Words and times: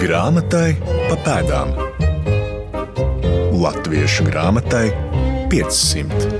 Grāmatai 0.00 0.78
pa 0.80 1.16
pēdām. 1.20 1.74
Latviešu 3.60 4.24
grāmatai 4.30 4.86
500. 5.52 6.30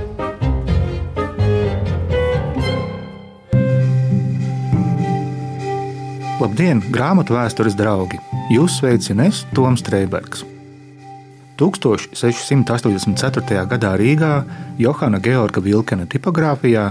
Labdien, 6.41 6.81
grāmatu 6.89 7.37
vēstures 7.37 7.77
draugi! 7.77 8.17
Jūs 8.49 8.79
sveicina 8.79 9.29
es, 9.29 9.43
Toms 9.53 9.85
Strēbergs. 9.85 10.41
1684. 11.61 13.61
gadā 13.75 13.93
Rīgā 14.01 14.31
Johana 14.81 15.21
Georga 15.21 15.61
Vilkena 15.61 16.09
tipogrāfijā 16.09 16.87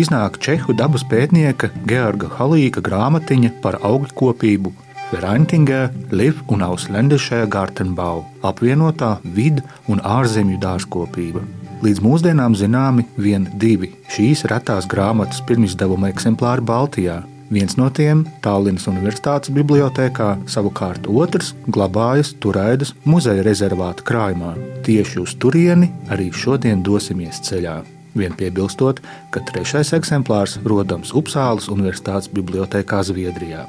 iznāk 0.00 0.40
čehu 0.40 0.72
dabas 0.72 1.04
pētnieka 1.04 1.68
Georga 1.84 2.32
Halīka 2.40 2.80
grāmatiņa 2.88 3.58
par 3.60 3.76
augļkopību 3.84 4.72
Verantingē, 5.14 5.90
Liv 6.10 6.42
un 6.48 6.62
Ausländische 6.62 7.46
Gartenbau- 7.48 8.24
apvienotā 8.50 9.18
vidu 9.22 9.62
un 9.88 10.00
ārzemju 10.00 10.58
dārzkopība. 10.58 11.42
Līdz 11.82 12.00
mūsdienām 12.00 12.54
zināmi 12.54 13.04
vien 13.16 13.46
divi 13.58 13.92
šīs 14.08 14.44
retās 14.50 14.86
grāmatas 14.86 15.40
pirmizdevuma 15.46 16.10
eksemplāri 16.12 16.60
Baltijā 16.60 17.22
Viens 17.54 17.76
no 17.76 17.90
tiem 17.92 18.24
Tallinas 18.42 18.86
Universitātes 18.88 19.52
bibliotekā, 19.52 20.30
savukārt 20.48 21.04
otrs 21.06 21.52
glabājas 21.68 22.32
Turaidas 22.40 22.94
muzeja 23.04 23.44
rezervāta 23.44 24.02
krājumā. 24.08 24.54
Tieši 24.86 25.20
uz 25.22 25.36
turieni 25.36 25.90
arī 26.08 26.30
šodien 26.32 26.82
dosimies 26.82 27.42
ceļā. 27.44 27.76
Vien 28.18 28.34
piebilstot, 28.38 29.02
ka 29.30 29.42
trešais 29.52 29.92
eksemplārs 29.98 30.56
rodams 30.64 31.12
Upsāles 31.12 31.68
Universitātes 31.68 32.30
bibliotekā 32.32 33.02
Zviedrijā. 33.04 33.66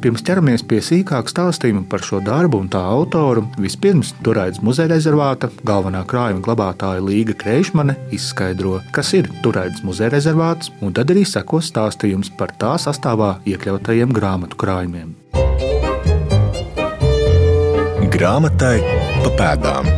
Pirms 0.00 0.22
ķeramies 0.24 0.62
pie 0.64 0.78
sīkāka 0.80 1.28
stāstījuma 1.28 1.82
par 1.92 2.00
šo 2.00 2.22
darbu 2.24 2.62
un 2.62 2.70
tā 2.72 2.80
autoru, 2.88 3.42
vispirms 3.60 4.14
Turaidas 4.24 4.62
muzeja 4.64 4.88
rezervāta 4.94 5.50
galvenā 5.68 6.00
krājuma 6.08 6.40
glabātāja 6.46 7.02
Līga 7.04 7.34
Kreišmane 7.42 7.98
izskaidro, 8.16 8.78
kas 8.96 9.12
ir 9.18 9.28
Turaidas 9.44 9.82
muzeja 9.84 10.08
rezervāts, 10.14 10.72
un 10.80 10.94
tad 10.96 11.12
arī 11.12 11.26
sekos 11.28 11.68
stāstījums 11.68 12.32
par 12.38 12.54
tā 12.56 12.78
sastāvā 12.80 13.34
iekļautajiem 13.52 14.14
grāmatu 14.16 14.56
krājumiem. 14.62 15.12
Grāmatai 18.16 18.78
pa 19.20 19.34
pēdām. 19.36 19.92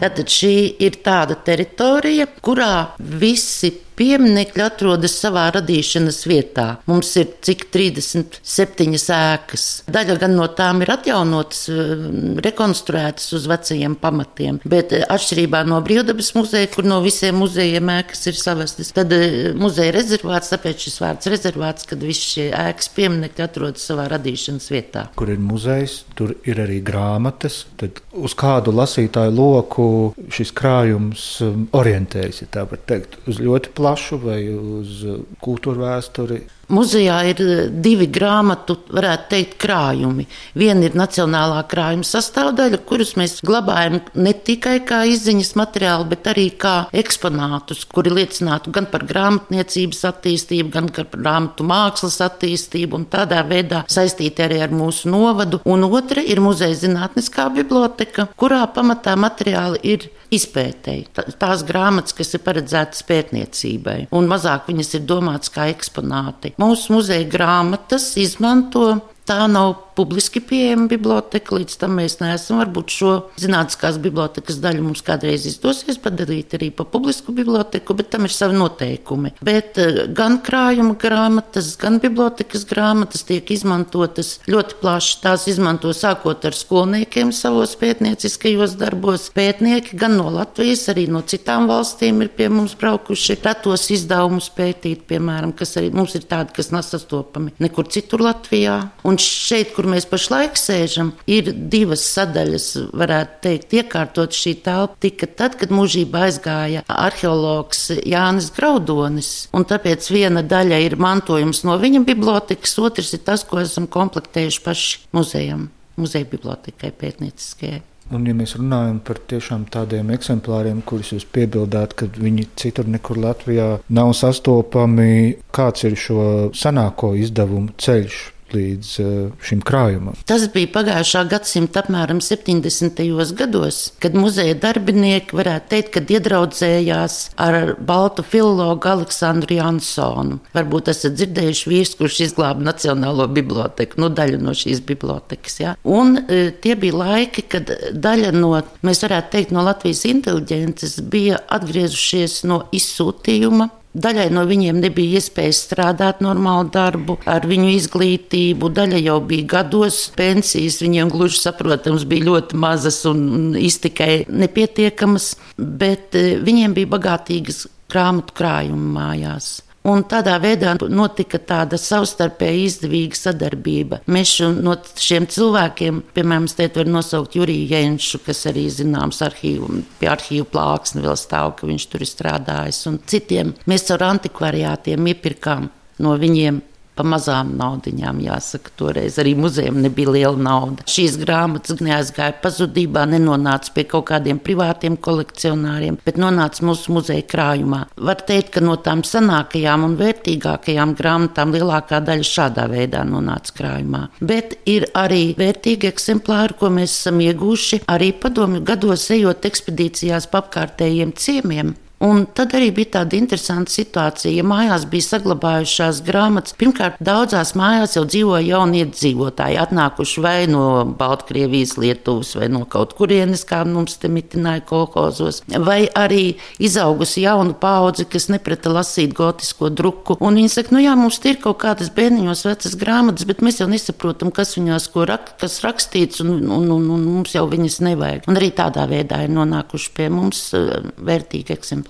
Tātad 0.00 0.32
šī 0.32 0.56
ir 0.80 1.02
tāda 1.04 1.36
teritorija, 1.44 2.24
kurā 2.40 2.72
visi 3.20 3.74
pieminekļi 4.00 4.64
atrodas 4.64 5.14
savā 5.20 5.46
radīšanas 5.54 6.22
vietā. 6.28 6.66
Mums 6.88 7.12
ir 7.20 7.28
cik 7.44 7.66
37 7.74 8.96
ēkas. 9.16 9.66
Daļa 9.92 10.16
gan 10.22 10.36
no 10.38 10.46
tām 10.56 10.80
ir 10.84 10.92
atjaunotas, 10.94 11.66
eh, 11.68 12.04
rekonstruētas 12.46 13.28
uz 13.36 13.48
vecajiem 13.50 13.96
pamatiem, 14.00 14.60
bet 14.64 14.94
eh, 14.96 15.04
atšķirībā 15.04 15.62
no 15.68 15.80
Brīvdabas 15.84 16.32
muzeja, 16.38 16.70
kur 16.72 16.88
no 16.88 17.00
visiem 17.04 17.36
muzejiem 17.40 17.92
ēkas 17.98 18.24
ir 18.30 18.38
savestas, 18.40 18.92
tad 18.96 19.12
eh, 19.16 19.52
muzeja 19.58 19.92
rezervāts, 19.96 20.52
tāpēc 20.54 20.86
šis 20.86 21.00
vārds 21.04 21.30
rezervāts, 21.32 21.88
kad 21.90 22.00
visi 22.00 22.34
šie 22.36 22.48
ēkas 22.56 22.88
pieminekļi 22.96 23.44
atrodas 23.44 23.84
savā 23.90 24.08
radīšanas 24.14 24.70
vietā. 24.72 25.06
Kur 25.20 25.34
ir 25.34 25.42
muzejs, 25.44 26.00
tur 26.16 26.34
ir 26.48 26.62
arī 26.64 26.80
grāmatas. 26.84 27.64
Tad 27.80 28.00
uz 28.16 28.32
kādu 28.38 28.72
lasītāju 28.76 29.36
loku 29.36 29.86
šis 30.32 30.54
krājums 30.56 31.28
orientējas, 31.76 32.42
ja 32.44 32.50
tā 32.56 32.64
var 32.70 32.80
teikt, 32.88 33.18
uz 33.28 33.40
ļoti 33.42 33.74
plašu 33.76 33.89
plašu 33.90 34.20
vai 34.22 34.44
uz 34.54 35.00
kultūra 35.42 35.96
vēsturi 35.96 36.44
Muzejā 36.70 37.16
ir 37.30 37.40
eh, 37.42 37.62
divi 37.82 38.06
grāmatu, 38.10 38.76
varētu 38.94 39.28
teikt, 39.32 39.56
krājumi. 39.60 40.26
Viena 40.58 40.86
ir 40.86 40.94
nacionālā 40.98 41.60
krājuma 41.70 42.06
sastāvdaļa, 42.06 42.80
kurus 42.86 43.16
mēs 43.18 43.40
glabājam 43.46 43.98
ne 44.14 44.34
tikai 44.34 44.76
kā 44.86 45.02
izziņas 45.10 45.56
materiālu, 45.58 46.06
bet 46.12 46.30
arī 46.30 46.46
kā 46.60 46.74
eksponātus, 46.94 47.82
kuri 47.90 48.14
liecinātu 48.20 48.72
gan 48.74 48.86
par 48.90 49.04
grāmatniecības 49.08 50.04
attīstību, 50.12 50.70
gan 50.76 50.92
par 50.94 51.10
grāmatu 51.16 51.66
mākslas 51.66 52.20
attīstību 52.28 53.00
un 53.00 53.08
tādā 53.10 53.42
veidā 53.48 53.82
saistīti 53.90 54.46
arī 54.46 54.62
ar 54.62 54.74
mūsu 54.74 55.10
novadu. 55.10 55.62
Un 55.66 55.88
otra 55.90 56.22
ir 56.22 56.42
muzeja 56.44 56.78
zinātniskā 56.86 57.48
biblioteka, 57.58 58.30
kurā 58.38 58.62
pamatā 58.70 59.16
materiāli 59.18 59.82
ir 59.90 60.10
izpētēji. 60.30 61.08
Tās 61.40 61.64
grāmatas, 61.66 62.14
kas 62.16 62.34
ir 62.36 62.42
paredzētas 62.44 63.02
pētniecībai, 63.08 63.98
un 64.14 64.30
mazāk 64.30 64.70
viņas 64.70 64.94
ir 64.98 65.06
domātas 65.08 65.52
kā 65.54 65.66
eksponāti. 65.72 66.54
Mūsu 66.60 66.92
muzeja 66.92 67.24
grāmatas 67.30 68.10
izmanto 68.20 68.98
tā 69.30 69.46
nav 69.46 69.76
publiski 70.00 70.40
pieejama 70.40 70.88
biblioteka. 70.90 71.54
Līdz 71.58 71.76
tam 71.82 71.98
mēs 72.00 72.18
neesam. 72.22 72.60
Varbūt 72.60 72.94
šo 72.94 73.10
zinātniskās 73.40 73.98
bibliotekas 74.02 74.60
daļu 74.62 74.84
mums 74.86 75.02
kādreiz 75.06 75.44
izdosies 75.50 76.00
padarīt 76.00 76.56
arī 76.56 76.70
par 76.74 76.88
publisku 76.92 77.34
biblioteku, 77.36 77.96
bet 77.98 78.10
tam 78.14 78.26
ir 78.26 78.34
savi 78.34 78.56
noteikumi. 78.56 79.34
Bet 79.44 79.78
eh, 79.82 80.02
gan 80.16 80.38
krājuma 80.46 80.96
grāmatas, 81.00 81.74
gan 81.80 82.00
bibliotekas 82.02 82.64
grāmatas 82.70 83.26
tiek 83.28 83.52
izmantotas 83.52 84.38
ļoti 84.50 84.78
plaši. 84.80 85.18
Tās 85.24 85.46
izmanto 85.52 85.92
sākot 85.96 86.48
ar 86.48 86.56
skolniekiem 86.56 87.34
savos 87.36 87.76
pētnieciskajos 87.80 88.78
darbos. 88.80 89.28
Pētnieki 89.36 89.98
gan 90.00 90.16
no 90.18 90.30
Latvijas, 90.32 90.86
arī 90.92 91.06
no 91.12 91.22
citām 91.28 91.68
valstīm 91.70 92.24
ir 92.24 92.32
pie 92.34 92.48
mums 92.52 92.76
braukuši 92.80 93.38
retos 93.44 93.88
izdevumus 93.92 94.48
pētīt, 94.56 95.04
piemēram, 95.10 95.52
kas 95.56 95.76
arī 95.80 95.92
mums 95.94 96.16
ir 96.16 96.24
tādi, 96.30 96.56
kas 96.56 96.72
nesastopami 96.72 97.52
nekur 97.60 97.90
citur 97.92 98.24
Latvijā. 98.24 98.80
Un 99.04 99.19
šeit, 99.24 99.72
kur 99.76 99.88
mēs 99.90 100.06
pašlaik 100.10 100.58
sēžam, 100.58 101.12
ir 101.30 101.52
divas 101.72 102.04
sadaļas, 102.14 102.68
varētu 102.96 103.40
teikt, 103.46 103.76
iekārtot 103.80 104.36
šī 104.36 104.54
telpa 104.64 104.98
tika 105.02 105.28
tad, 105.40 105.58
kad 105.60 105.74
mūžībā 105.74 106.26
aizgāja 106.28 106.84
arheologs 106.90 107.88
Jānis 107.98 108.50
Graudonis. 108.56 109.32
Un 109.56 109.66
tāpēc 109.68 110.10
viena 110.12 110.44
daļa 110.46 110.80
ir 110.86 110.98
mantojums 111.00 111.64
no 111.68 111.76
viņa 111.80 112.04
bibliotekas, 112.08 112.78
otrs 112.80 113.14
ir 113.16 113.24
tas, 113.26 113.44
ko 113.46 113.62
esam 113.62 113.88
komplektējuši 113.90 114.64
paši 114.64 115.06
muzejam, 115.16 115.68
muzeja 116.00 116.28
bibliotekai 116.30 116.92
pētnieciskajai. 116.96 117.84
Un, 118.10 118.24
ja 118.26 118.34
mēs 118.34 118.56
runājam 118.58 118.98
par 119.06 119.20
tiešām 119.30 119.68
tādiem 119.70 120.08
eksemplāriem, 120.16 120.80
kurus 120.82 121.12
jūs 121.14 121.26
piebildāt, 121.30 121.94
ka 121.94 122.08
viņi 122.10 122.48
citur 122.58 122.90
nekur 122.90 123.20
Latvijā 123.22 123.68
nav 123.94 124.10
sastopami, 124.18 125.36
kāds 125.54 125.86
ir 125.86 125.94
šo 125.94 126.24
senāko 126.56 127.12
izdevumu 127.18 127.76
ceļš? 127.78 128.18
Līdz 128.56 128.90
eh, 129.02 129.08
šim 129.46 129.62
krājumam. 129.66 130.18
Tas 130.28 130.46
bija 130.52 130.70
pagājušā 130.74 131.24
gadsimta 131.30 131.84
apmēram 131.84 132.20
70. 132.24 133.02
gados, 133.38 133.80
kad 134.02 134.16
muzeja 134.18 134.56
darbinieki 134.60 135.36
varētu 135.36 135.70
teikt, 135.74 135.92
ka 135.94 136.04
iedraudzējās 136.16 137.18
ar 137.40 137.74
baltu 137.78 138.24
filologu 138.26 138.90
Aleksandru 138.90 139.58
Jansonu. 139.58 140.40
Varbūt 140.56 140.92
esat 140.92 141.16
dzirdējuši 141.18 141.72
vīrs, 141.72 141.96
kurš 141.98 142.20
izglāba 142.28 142.64
Nacionālo 142.70 143.28
biblioteku, 143.30 144.00
nu 144.02 144.10
daļu 144.14 144.40
no 144.42 144.54
šīs 144.56 144.82
bibliotekas. 144.86 145.60
Ja? 145.62 145.74
Un 145.84 146.18
e, 146.22 146.42
tie 146.62 146.76
bija 146.80 147.00
laiki, 147.00 147.46
kad 147.50 147.70
daļa 147.94 148.32
no, 148.36 148.54
mēs 148.86 149.04
varētu 149.06 149.34
teikt, 149.36 149.54
no 149.56 149.64
Latvijas 149.66 150.04
inteliģences 150.08 151.00
bija 151.10 151.40
atgriezušies 151.58 152.42
no 152.50 152.64
izsūtījuma 152.76 153.70
Daļai 153.90 154.28
no 154.30 154.44
viņiem 154.46 154.76
nebija 154.84 155.18
iespējas 155.18 155.64
strādāt 155.64 156.20
normālu 156.22 156.68
darbu, 156.70 157.16
ar 157.26 157.46
viņu 157.50 157.72
izglītību. 157.74 158.70
Daļa 158.76 159.00
jau 159.02 159.16
bija 159.26 159.48
gados, 159.56 159.98
pensijas 160.14 160.78
viņiem 160.84 161.10
gluži 161.10 161.40
saprotams 161.42 162.04
bija 162.06 162.28
ļoti 162.28 162.60
mazas 162.62 163.00
un 163.10 163.56
iztikai 163.58 164.28
nepietiekamas, 164.30 165.32
bet 165.58 166.14
eh, 166.14 166.36
viņiem 166.38 166.78
bija 166.78 166.92
bagātīgas 166.94 167.64
grāmatu 167.90 168.38
krājuma 168.38 168.94
mājās. 169.00 169.50
Un 169.88 170.02
tādā 170.04 170.34
veidā 170.36 170.74
notika 170.92 171.38
tāda 171.40 171.78
savstarpēji 171.80 172.66
izdevīga 172.68 173.16
sadarbība. 173.16 174.02
Mēs 174.12 174.34
no 174.60 174.74
šiem 175.00 175.24
cilvēkiem, 175.32 176.02
piemēram, 176.12 176.48
šeit 176.52 176.76
var 176.76 176.90
nosaukt 176.92 177.38
Juriju 177.38 177.70
Jēnšu, 177.70 178.20
kas 178.26 178.44
arī 178.50 178.66
zināms 178.68 179.22
arhīvu, 179.24 179.80
pie 180.00 180.10
arhīvu 180.12 180.50
plāksne 180.52 181.00
vēl 181.06 181.16
stāv, 181.16 181.54
ka 181.56 181.68
viņš 181.70 181.86
tur 181.88 182.04
ir 182.04 182.12
strādājis, 182.12 182.82
un 182.92 183.00
citiem 183.08 183.54
mēs 183.70 183.88
caur 183.88 184.04
antikvariātiem 184.10 185.08
iepirkām 185.14 185.70
no 186.04 186.16
viņiem 186.20 186.60
pa 187.00 187.06
mazām 187.08 187.54
naudiņām, 187.56 188.20
jāsaka, 188.26 188.74
toreiz 188.76 189.16
arī 189.22 189.32
muzejam 189.38 189.80
nebija 189.80 190.12
liela 190.12 190.36
nauda. 190.36 190.84
Šīs 190.90 191.16
grāmatas 191.22 191.80
neaizgāja 191.80 192.36
pazudībā, 192.42 193.06
nenonāca 193.08 193.72
pie 193.74 193.86
kaut 193.88 194.10
kādiem 194.10 194.40
privātiem 194.44 194.98
kolekcionāriem, 195.00 195.96
bet 196.04 196.20
nonāca 196.20 196.66
mūsu 196.68 196.92
muzeja 196.98 197.24
krājumā. 197.30 197.86
Var 197.96 198.24
teikt, 198.28 198.52
ka 198.56 198.64
no 198.64 198.76
tām 198.84 199.04
senākajām 199.06 199.88
un 199.88 199.96
vērtīgākajām 200.00 200.94
grāmatām 200.98 201.56
lielākā 201.56 202.02
daļa 202.04 202.30
šādā 202.34 202.68
veidā 202.72 203.06
nonāca 203.08 203.56
krājumā. 203.56 204.06
Bet 204.20 204.58
ir 204.68 204.90
arī 204.98 205.30
vērtīgi 205.40 205.88
eksemplāri, 205.88 206.58
ko 206.60 206.72
mēs 206.74 206.98
esam 207.00 207.22
ieguvuši 207.24 207.84
arī 207.88 208.12
padomju 208.20 208.64
gados 208.66 209.08
ejot 209.14 209.48
ekspedīcijās 209.48 210.28
pa 210.28 210.44
apkārtējiem 210.44 211.16
ciemiem 211.16 211.78
Un 212.00 212.22
tad 212.32 212.54
arī 212.56 212.70
bija 212.72 212.94
tāda 212.94 213.18
interesanta 213.18 213.68
situācija, 213.68 214.32
ja 214.32 214.44
mājās 214.48 214.86
bija 214.88 215.04
saglabājušās 215.04 215.98
grāmatas. 216.06 216.54
Pirmkārt, 216.56 216.96
daudzās 217.04 217.50
mājās 217.60 217.98
jau 217.98 218.06
dzīvoja 218.08 218.40
jauni 218.46 218.80
iedzīvotāji, 218.86 219.58
atnākuši 219.60 220.22
vai 220.24 220.38
no 220.48 220.62
Baltkrievijas, 220.96 221.74
Lietuvas 221.76 222.30
vai 222.38 222.48
no 222.48 222.62
kaut 222.72 222.94
kurienes, 222.96 223.42
kā 223.44 223.58
mums 223.68 223.98
te 224.00 224.08
mitināja 224.08 224.62
kolhozos, 224.70 225.42
vai 225.60 225.82
arī 225.92 226.38
izaugusi 226.56 227.26
jaunu 227.26 227.58
paudzi, 227.60 228.08
kas 228.08 228.30
neprata 228.32 228.72
lasīt 228.72 229.12
gotisko 229.18 229.68
druku. 229.68 230.16
Un 230.24 230.40
viņi 230.40 230.54
saka, 230.56 230.72
nu 230.72 230.80
jā, 230.80 230.96
mums 230.96 231.20
ir 231.28 231.36
kaut 231.44 231.60
kādas 231.66 231.92
bērniņos 232.00 232.46
vecas 232.48 232.78
grāmatas, 232.80 233.28
bet 233.28 233.44
mēs 233.44 233.60
jau 233.60 233.68
nesaprotam, 233.68 234.32
kas 234.32 234.54
viņās 234.56 234.88
ko 234.96 235.04
rak, 235.12 235.34
kas 235.44 235.58
rakstīts, 235.66 236.24
un, 236.24 236.32
un, 236.48 236.64
un, 236.78 236.88
un 236.96 237.04
mums 237.18 237.36
jau 237.36 237.44
viņas 237.52 237.82
nevajag. 237.90 238.24
Un 238.24 238.40
arī 238.40 238.54
tādā 238.56 238.88
veidā 238.88 239.20
ir 239.28 239.36
nonākuši 239.36 239.94
pie 240.00 240.08
mums 240.16 240.46
eh, 240.56 240.90
vērtīgi 240.96 241.58
eksemplāri. 241.60 241.89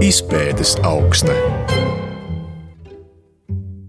Izpētes 0.00 0.80
augsne. 0.80 1.34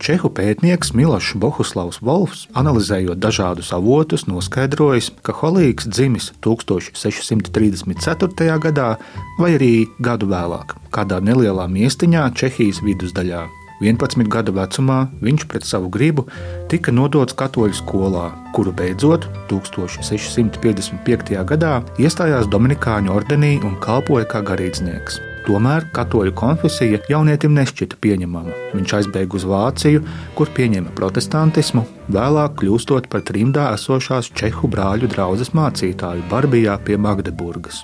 Čehu 0.04 0.28
pētnieks 0.28 0.92
Milošs 0.92 1.40
Bohuslavs 1.40 2.04
Volfs, 2.04 2.52
analizējot 2.52 3.16
dažādus 3.24 3.72
avotus, 3.74 4.28
noskaidrojis, 4.28 5.08
ka 5.24 5.32
Holīgs 5.40 5.88
dzimis 5.88 6.34
1634. 6.44 8.60
gadā 8.68 9.00
vai 9.40 9.56
arī 9.56 9.88
gadu 10.04 10.28
vēlāk, 10.30 10.76
kādā 10.92 11.24
nelielā 11.24 11.72
miestiņā 11.72 12.36
Čehijas 12.36 12.84
vidusdaļā. 12.84 13.65
11 13.84 14.30
gadu 14.32 14.54
vecumā 14.56 15.02
viņš 15.26 15.46
pret 15.52 15.68
savu 15.68 15.90
gribu 15.92 16.26
tika 16.72 16.94
nodots 16.96 17.36
katoļu 17.36 17.76
skolā, 17.76 18.30
kuru 18.56 18.72
beidzot 18.76 19.28
1655. 19.52 21.36
gadā 21.52 21.78
iestājās 22.00 22.48
Dominikāņu 22.52 23.16
ordenī 23.16 23.56
un 23.64 23.80
kalpoja 23.84 24.28
kā 24.32 24.44
garīdznieks. 24.48 25.20
Tomēr 25.46 25.86
katoļu 25.94 26.34
konfesija 26.34 27.00
jaunietim 27.12 27.54
nešķita 27.54 28.00
pieņemama. 28.02 28.54
Viņš 28.74 28.96
aizbēga 29.00 29.38
uz 29.38 29.46
Vāciju, 29.46 30.02
kur 30.38 30.50
pieņēma 30.58 30.96
protestantismu, 30.98 31.86
vēlāk 32.10 32.58
kļūstot 32.62 33.12
par 33.12 33.22
trimdā 33.28 33.70
esošās 33.78 34.32
čehu 34.34 34.72
brāļu 34.74 35.12
draugas 35.14 35.54
mācītāju 35.54 36.26
Barbijā 36.32 36.80
pie 36.88 36.98
Magdeburgas. 36.98 37.84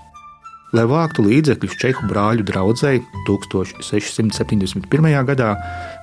Lai 0.71 0.85
vāktu 0.87 1.25
līdzekļus 1.25 1.73
Čehu 1.81 2.05
brāļu 2.07 2.45
draugai 2.47 3.01
1671. 3.27 5.07
gadā, 5.27 5.49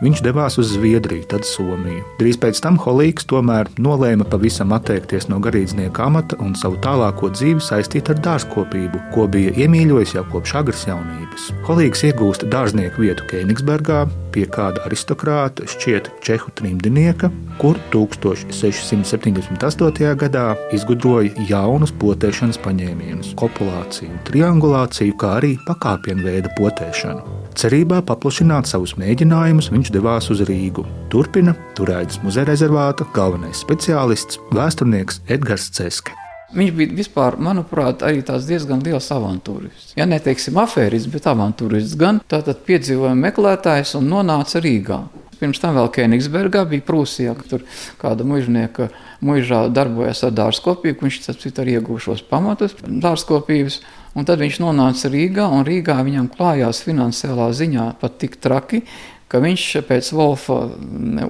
viņš 0.02 0.20
devās 0.26 0.58
uz 0.60 0.74
Zviedriju, 0.74 1.24
tad 1.30 1.46
Somiju. 1.48 2.02
Drīz 2.20 2.36
pēc 2.42 2.60
tam 2.60 2.76
Holīgs 2.84 3.24
tomēr 3.30 3.70
nolēma 3.80 4.26
pavisam 4.28 4.74
atteikties 4.76 5.30
no 5.32 5.38
garīdznieka 5.40 6.04
amata 6.04 6.36
un 6.44 6.52
savu 6.52 6.76
tālāko 6.84 7.32
dzīvi 7.32 7.64
saistīt 7.64 8.12
ar 8.12 8.20
dārzkopību, 8.26 9.00
ko 9.14 9.24
bija 9.32 9.54
iemīļojis 9.64 10.12
jau 10.18 10.24
kopš 10.34 10.50
agras 10.60 10.84
jaunības. 10.90 11.42
Holīgs 11.64 12.04
iegūst 12.10 12.44
dārznieku 12.52 13.06
vietu 13.06 13.24
Kēnigsbergā 13.32 14.04
pie 14.36 14.44
kāda 14.52 14.84
aristokrāta, 14.84 15.64
šķiet 15.64 16.12
Čehu 16.24 16.48
trimdinieka, 16.60 17.32
kur 17.58 17.76
1678. 17.94 20.12
gadā 20.20 20.46
izgudroja 20.76 21.32
jaunus 21.48 21.92
potēšanas 22.04 22.60
paņēmienus- 22.62 23.32
kopulāciju, 23.40 24.12
triangulāciju, 24.58 25.14
kā 25.18 25.38
arī 25.38 25.56
pakāpienu 25.66 26.24
veida 26.24 26.50
potēšanu. 26.58 27.22
Cerībā 27.58 28.02
paplašināt 28.02 28.66
savus 28.66 28.96
mēģinājumus, 28.98 29.70
viņš 29.70 29.90
devās 29.94 30.30
uz 30.30 30.42
Rīgu. 30.42 30.84
Turpina 31.10 31.54
Turēdas 31.76 32.20
muzeja 32.22 32.48
rezervāta 32.48 33.06
galvenais 33.14 33.62
speciālists, 33.62 34.38
vēsturnieks 34.50 35.22
Edgars 35.28 35.70
Ceske. 35.70 36.12
Viņš 36.54 36.72
bija 36.74 36.94
vispār, 36.96 37.36
manuprāt, 37.36 38.02
arī 38.02 38.22
diezgan 38.24 38.80
liels 38.82 39.10
avantūrists. 39.12 39.92
Ja 39.96 40.06
neteiksim 40.06 40.56
afērists, 40.56 41.10
bet 41.12 41.28
avantūrists 41.28 41.96
gan 41.98 42.20
tātad 42.26 42.64
piedzīvojuma 42.64 43.28
meklētājs 43.28 43.94
un 43.98 44.08
nonāca 44.08 44.62
Rīgā. 44.64 45.02
Pirms 45.38 45.60
tam 45.62 45.76
vēl 45.78 45.92
Kenigsbergā 45.94 46.64
bija 46.66 46.82
Prūsijā, 46.82 47.36
ka 47.38 47.46
tur 47.46 47.62
kāda 48.00 48.24
mužnieka 48.26 48.88
mužā 49.22 49.68
darbojas 49.70 50.24
ar 50.26 50.32
dārzkopību, 50.34 51.04
viņš 51.04 51.60
arī 51.62 51.76
iegūšos 51.78 52.24
pamatus 52.30 52.74
dārzkopības. 52.82 53.82
Un 54.18 54.26
tad 54.26 54.40
viņš 54.42 54.58
nonāca 54.64 55.10
Rīgā, 55.12 55.46
un 55.54 55.62
Rīgā 55.66 55.94
viņam 56.02 56.26
klājās 56.32 56.82
finansiālā 56.82 57.52
ziņā 57.54 57.84
pat 58.00 58.16
tik 58.18 58.38
traki, 58.42 58.82
ka 59.30 59.38
viņš 59.44 59.66
pēc 59.86 60.10
Wolfa 60.16 60.64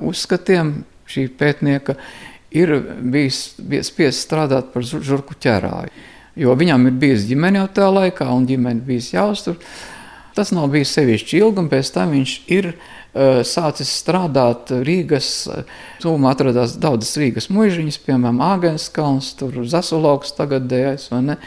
uzskatiem 0.00 0.72
šī 1.08 1.26
pētnieka 1.36 1.98
ir 2.56 2.72
bijis, 3.12 3.58
bijis 3.60 3.90
spiests 3.92 4.24
strādāt 4.24 4.72
par 4.72 4.86
žurku 4.86 5.36
ķērāju. 5.36 5.92
Jo 6.38 6.54
viņam 6.56 6.88
ir 6.88 6.96
bijis 7.02 7.26
ģimene 7.28 7.60
jau 7.60 7.68
tajā 7.76 7.90
laikā, 7.98 8.28
un 8.32 8.46
ģimene 8.48 8.84
bijis 8.86 9.10
jāuztur. 9.12 9.58
Tas 10.38 10.54
nav 10.54 10.70
bijis 10.72 10.94
sevišķi 10.94 11.42
ilgi, 11.42 11.64
un 11.64 11.68
pēc 11.68 11.90
tam 11.92 12.14
viņš 12.14 12.34
ir 12.54 12.70
uh, 12.70 12.97
sācis 13.14 13.90
strādāt 14.02 14.70
Rīgas. 14.84 15.48
Tūmā 16.02 16.34
atradās 16.34 16.76
daudzas 16.78 17.16
Rīgas 17.18 17.48
muižiņas, 17.50 17.98
piemēram, 18.04 18.42
Āgenskalns, 18.44 19.32
tur 19.38 19.56
Zasuloks 19.66 20.36
tagadējais, 20.38 21.08
vai 21.14 21.24
ne? 21.32 21.38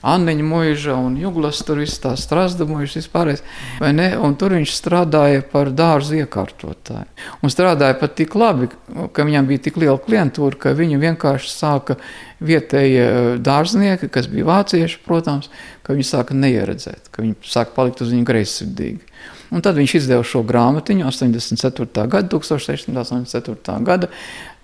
Anniņa 0.00 0.44
mūža 0.48 0.94
un 0.96 1.18
Juglas, 1.20 1.58
tur 1.66 1.82
viss 1.82 2.00
tā 2.00 2.14
strāzda 2.16 2.64
mūža 2.64 3.02
vispārējais, 3.02 3.42
vai 3.82 3.90
ne? 3.92 4.06
Un 4.16 4.32
tur 4.40 4.54
viņš 4.56 4.72
strādāja 4.72 5.42
par 5.44 5.68
dārzu 5.76 6.22
iekārtotāju. 6.22 7.04
Un 7.44 7.52
strādāja 7.52 7.98
pat 8.00 8.16
tik 8.16 8.32
labi, 8.40 8.70
ka 9.12 9.28
viņam 9.28 9.50
bija 9.50 9.66
tik 9.68 9.76
liela 9.82 9.98
klientūra, 10.00 10.56
ka 10.56 10.72
viņu 10.78 11.02
vienkārši 11.04 11.52
sāka 11.52 11.98
vietējie 12.40 13.04
eh, 13.04 13.30
dārznieki, 13.44 14.08
kas 14.08 14.30
bija 14.32 14.48
vācieši, 14.48 15.02
protams, 15.04 15.52
ka 15.84 15.92
viņi 15.92 16.08
sāka 16.08 16.38
neieredzēt, 16.38 17.12
ka 17.12 17.20
viņi 17.26 17.36
sāka 17.44 17.76
palikt 17.76 18.00
uz 18.00 18.14
viņu 18.14 18.24
greizsirdīgi. 18.32 19.09
Un 19.50 19.64
tad 19.64 19.80
viņš 19.80 19.96
izdeva 19.98 20.26
šo 20.26 20.44
grāmatiņu 20.46 21.08
84. 21.10 22.06
gada, 22.06 22.28
1684. 22.30 23.80
gada 23.86 24.10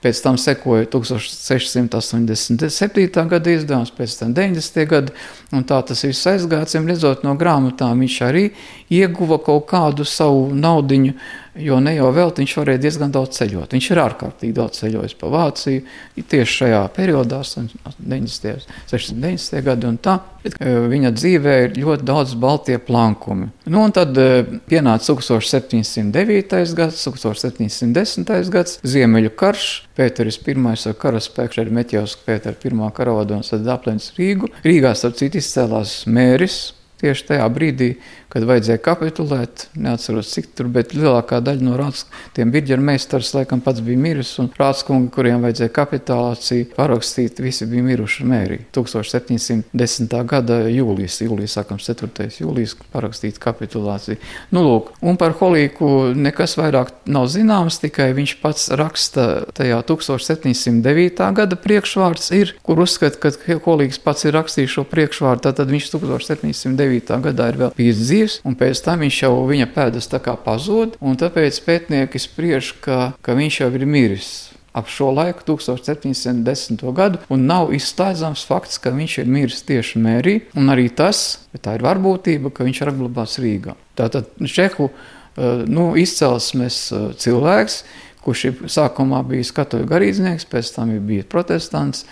Pēc 0.06 0.21
tam 0.23 0.37
sekoja 0.38 0.87
1687. 0.93 3.29
gada 3.31 3.50
izdevums, 3.50 3.91
pēc 3.97 4.12
tam 4.21 4.35
90. 4.37 4.85
gada, 4.87 5.12
un 5.56 5.65
tā 5.67 5.81
tas 5.88 6.05
viss 6.05 6.29
aizgāja. 6.31 6.83
Redzot 6.87 7.25
no 7.25 7.33
grāmatām, 7.35 7.99
viņš 8.05 8.17
arī 8.29 8.44
ieguva 8.93 9.38
kaut 9.43 9.67
kādu 9.73 10.05
savu 10.06 10.55
naudiņu 10.55 11.12
Jo 11.58 11.79
ne 11.81 11.94
jau 11.97 12.11
vēl 12.12 12.32
viņš 12.37 12.55
varēja 12.58 12.81
diezgan 12.82 13.12
daudz 13.14 13.38
ceļot. 13.38 13.73
Viņš 13.76 13.88
ir 13.93 14.00
ārkārtīgi 14.03 14.55
daudz 14.56 14.81
ceļojis 14.82 15.17
pa 15.20 15.31
Vāciju 15.32 16.25
tieši 16.26 16.56
šajā 16.61 16.81
periodā, 16.97 17.41
90. 17.44 18.67
90. 18.93 19.62
gadi 19.64 19.88
un 19.88 19.99
tā. 20.03 20.19
E, 20.47 20.73
viņa 20.93 21.11
dzīvē 21.17 21.56
ir 21.64 21.79
ļoti 21.81 22.06
daudz 22.06 22.37
baltie 22.38 22.76
plankumi. 22.82 23.49
Nu, 23.67 23.82
un 23.87 23.94
tad 23.97 24.17
e, 24.20 24.44
pienāca 24.69 25.17
1709. 25.17 26.77
gads, 26.77 27.03
1710. 27.08 28.53
gads, 28.53 28.79
Ziemeļu 28.86 29.32
karš, 29.39 29.69
Pēteris 29.96 30.41
I 30.44 30.56
ar 30.60 30.96
karaspēku, 31.01 31.56
šeit 31.56 31.72
Meķevs 31.72 32.19
Pētera 32.27 32.56
I 32.56 32.91
karavadons, 32.94 33.55
tad 33.55 33.69
aplenis 33.72 34.13
Rīgu. 34.19 34.53
Rīgā, 34.67 34.93
starp 34.94 35.17
citu, 35.17 35.41
izcēlās 35.41 36.03
mēris, 36.06 36.77
Tieši 36.96 37.27
tajā 37.29 37.46
brīdī, 37.53 37.91
kad 38.36 38.44
vajadzēja 38.44 38.82
kapitulēt, 38.84 39.66
neatceros 39.81 40.28
cik 40.34 40.50
tur, 40.58 40.69
bet 40.69 40.93
lielākā 40.93 41.38
daļa 41.40 41.64
no 41.64 41.76
rādskunga 41.81 42.46
birģera 42.52 42.84
meistars 42.84 43.32
laikam 43.32 43.62
pats 43.64 43.81
bija 43.84 43.96
miris, 43.96 44.34
un 44.43 44.50
rādskungi, 44.52 45.08
kuriem 45.14 45.40
vajadzēja 45.46 45.72
kapitālāciju 45.72 46.69
parakstīt, 46.76 47.40
visi 47.40 47.69
bija 47.70 47.86
miruši 47.86 48.26
mērī. 48.28 48.58
1710. 48.76 50.16
gada 50.28 50.58
jūlijas, 50.69 51.20
jūlijas 51.24 51.56
sākam 51.56 51.81
4. 51.81 52.28
jūlijas 52.43 52.76
parakstīt 52.93 53.40
kapitulāciju. 53.40 54.19
Nu, 54.52 54.66
lūk, 54.66 54.93
un 55.00 55.16
par 55.20 55.32
Holīku 55.40 56.12
nekas 56.16 56.58
vairāk 56.60 56.93
nav 57.08 57.31
zināms, 57.32 57.81
tikai 57.81 58.10
viņš 58.16 58.36
pats 58.43 58.69
raksta 58.76 59.46
tajā 59.56 59.81
1709. 59.88 61.24
gada 61.40 61.60
priekšvārds 61.64 62.28
ir, 62.36 62.52
kur 62.66 62.84
uzskata, 62.84 63.16
ka 63.32 63.60
Holīgs 63.64 64.02
pats 64.02 64.28
ir 64.28 64.36
rakstījis 64.36 64.76
šo 64.76 64.84
priekšvārdu, 64.93 65.48
tad 65.56 65.72
viņš 65.72 65.90
1709. 65.96 66.66
2009. 67.06 67.22
gadā 67.22 67.48
ir 67.50 67.58
vēl 67.60 67.72
bijis 67.76 68.00
dzīves, 68.02 68.26
un 68.47 68.59
pēc 68.59 68.83
tam 68.85 69.05
viņš 69.05 69.23
jau 69.23 69.33
viņa 69.49 69.71
pēdas 69.75 70.11
tā 70.13 70.21
kā 70.23 70.37
pazūd, 70.41 70.99
un 71.01 71.19
tāpēc 71.21 71.63
pētnieki 71.67 72.21
spriež, 72.23 72.75
ka, 72.85 73.01
ka 73.23 73.39
viņš 73.39 73.63
jau 73.63 73.73
ir 73.75 73.87
miris 73.89 74.35
ap 74.77 74.91
šo 74.93 75.09
laiku, 75.11 75.41
1710. 75.56 76.83
gadu, 76.93 77.19
un 77.33 77.47
nav 77.49 77.73
izslēdzams 77.73 78.45
fakts, 78.45 78.77
ka 78.83 78.93
viņš 78.93 79.15
ir 79.23 79.31
miris 79.33 79.63
tieši 79.65 80.03
mērī, 80.05 80.35
un 80.53 80.69
arī 80.73 80.91
tas, 80.93 81.39
tā 81.65 81.79
ir 81.79 81.85
varbūtība, 81.87 82.53
ka 82.53 82.67
viņš 82.67 82.83
ir 82.83 82.91
apglabāts 82.93 83.39
Rīgā. 83.41 83.73
Tātad 83.97 84.29
Čehu 84.45 84.91
eh, 84.91 85.65
nu, 85.65 85.89
izcelsmes 85.97 86.81
eh, 86.93 87.06
cilvēks, 87.25 87.79
kurš 88.27 88.45
ir 88.51 88.65
sākumā 88.77 89.23
bijis 89.25 89.55
katoļu 89.56 89.89
garīdznieks, 89.89 90.49
pēc 90.53 90.75
tam 90.77 90.93
ir 90.93 91.01
bijis 91.09 91.31
protestants, 91.33 92.05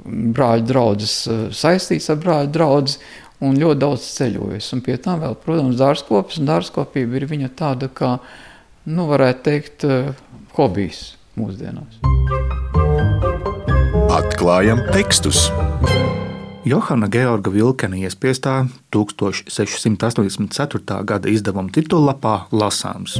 brāļu 0.00 0.70
draugs 0.72 1.16
eh, 1.28 1.46
saistīts 1.52 2.08
ar 2.08 2.22
brāļu 2.24 2.54
draugu, 2.56 2.96
un 3.44 3.58
ļoti 3.60 3.78
daudz 3.80 4.02
ceļojis. 4.16 4.66
Un 4.76 4.80
pie 4.86 4.96
tam 5.02 5.16
vēl, 5.24 5.34
protams, 5.42 5.76
dārzkopis 5.80 6.38
un 6.40 6.46
dārzkopība 6.50 7.12
ir 7.20 7.24
viņa 7.30 7.48
tāda 7.58 7.86
kā, 7.92 8.10
nu, 8.86 9.02
varētu 9.10 9.40
teikt, 9.48 9.78
eh, 9.84 9.90
hobijs 10.56 11.00
mūsdienās. 11.40 11.92
Atklājam 14.10 14.78
tekstus! 14.92 15.38
Johana 16.64 17.08
Georga 17.08 17.50
Vilkena 17.50 17.96
iespiestā 17.96 18.68
1684. 18.92 21.04
gada 21.08 21.28
izdevuma 21.32 21.70
titullapā 21.72 22.44
lasāms 22.52 23.16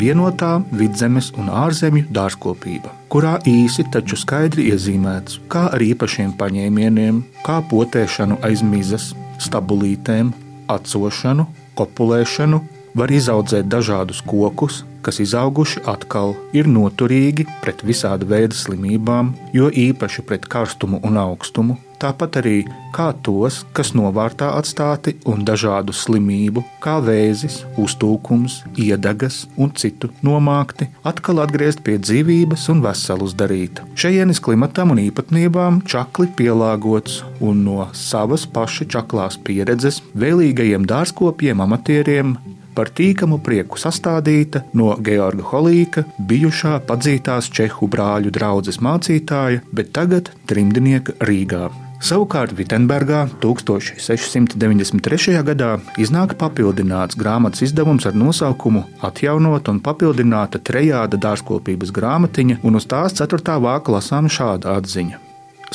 vienotā 0.00 0.64
vidzemes 0.72 1.32
un 1.38 1.50
ārzemju 1.52 2.08
dārzkopība, 2.14 2.90
kurā 3.10 3.38
īsi 3.48 3.84
taču 3.90 4.16
skaidri 4.18 4.68
iezīmēts, 4.70 5.40
kā 5.50 5.66
ar 5.74 5.82
īpašiem 5.82 6.36
paņēmieniem, 6.38 7.22
kā 7.46 7.58
potēšanu 7.70 8.38
aiz 8.46 8.62
mizas, 8.62 9.10
stabulītēm, 9.42 10.30
atcošanu, 10.70 11.48
kopulēšanu, 11.78 12.62
var 12.94 13.10
izaudzēt 13.14 13.68
dažādus 13.70 14.22
kokus, 14.26 14.84
kas 15.02 15.20
izauguši 15.22 15.82
atkal 15.90 16.34
ir 16.56 16.68
noturīgi 16.70 17.46
pret 17.64 17.82
visāda 17.86 18.26
veida 18.28 18.56
slimībām, 18.56 19.34
jo 19.56 19.70
īpaši 19.70 20.26
pret 20.26 20.46
karstumu 20.50 21.00
un 21.06 21.18
augstumu, 21.20 21.78
tāpat 22.00 22.40
arī 22.40 22.56
kā 22.94 23.10
tos, 23.24 23.60
kas 23.76 23.92
novārtā 23.96 24.50
atstāti 24.58 25.16
un 25.30 25.44
dažādu 25.46 25.94
slimību, 25.94 26.64
kā 26.82 26.98
vēzis, 27.04 27.60
uztūkums, 27.80 28.60
iedegas 28.80 29.44
un 29.60 29.72
citu 29.78 30.10
nomākti, 30.26 30.90
atkal 31.06 31.42
atgriezt 31.44 31.84
pie 31.86 31.98
dzīvības 32.02 32.68
un 32.74 32.84
veselus 32.84 33.36
darīt. 33.38 33.82
Šejienes 34.00 34.42
klimatam 34.44 34.94
un 34.94 35.02
īpatnībām 35.06 35.82
čakli 35.88 36.30
pielāgots 36.38 37.20
un 37.40 37.64
no 37.66 37.90
savas 37.96 38.46
paša 38.50 38.88
čaklās 38.96 39.38
pieredzes 39.44 40.02
vēlīgajiem 40.18 40.88
dārzkopiem, 40.88 41.62
amatieriem 41.66 42.38
par 42.74 42.90
tīkamu 42.96 43.40
prieku 43.44 43.78
sastādīta 43.80 44.62
no 44.78 44.94
Georga 45.04 45.44
Holīka, 45.50 46.06
bijušā 46.30 46.78
padzītās 46.88 47.50
čehu 47.52 47.90
brāļu 47.92 48.32
draudzes 48.34 48.80
mācītāja, 48.84 49.64
bet 49.74 49.94
tagad 49.96 50.32
trimdnieka 50.48 51.18
Rīgā. 51.28 51.68
Savukārt 52.00 52.54
Vitsenburgā 52.56 53.26
1693. 53.42 55.34
gadā 55.44 55.74
iznāk 56.00 56.32
papildināts 56.40 57.18
grāmatas 57.20 57.60
izdevums 57.66 58.08
ar 58.08 58.16
nosaukumu 58.16 58.86
Atjaunot 59.04 59.68
un 59.68 59.82
papildināta 59.84 60.62
trejāda 60.64 61.20
dārzkopības 61.20 61.92
grāmatiņa, 61.92 62.62
un 62.64 62.80
uz 62.80 62.88
tās 62.88 63.20
ceturtā 63.20 63.60
vāka 63.60 63.92
lasām 63.98 64.32
šāda 64.32 64.80
atziņa. 64.80 65.20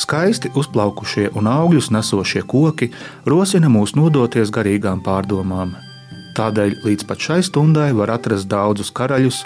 Skaisti 0.02 0.50
uzplaukušie 0.58 1.30
un 1.38 1.46
augļus 1.46 1.92
nesošie 1.94 2.42
koki 2.42 2.90
rosina 3.24 3.70
mūs 3.70 3.94
nodoties 3.94 4.50
garīgām 4.50 5.06
pārdomām. 5.06 5.78
Tādēļ 6.36 6.74
līdz 6.84 7.04
pat 7.08 7.22
šai 7.24 7.38
stundai 7.46 7.86
var 7.96 8.10
atrast 8.12 8.44
daudzus 8.50 8.90
karaļus, 8.92 9.38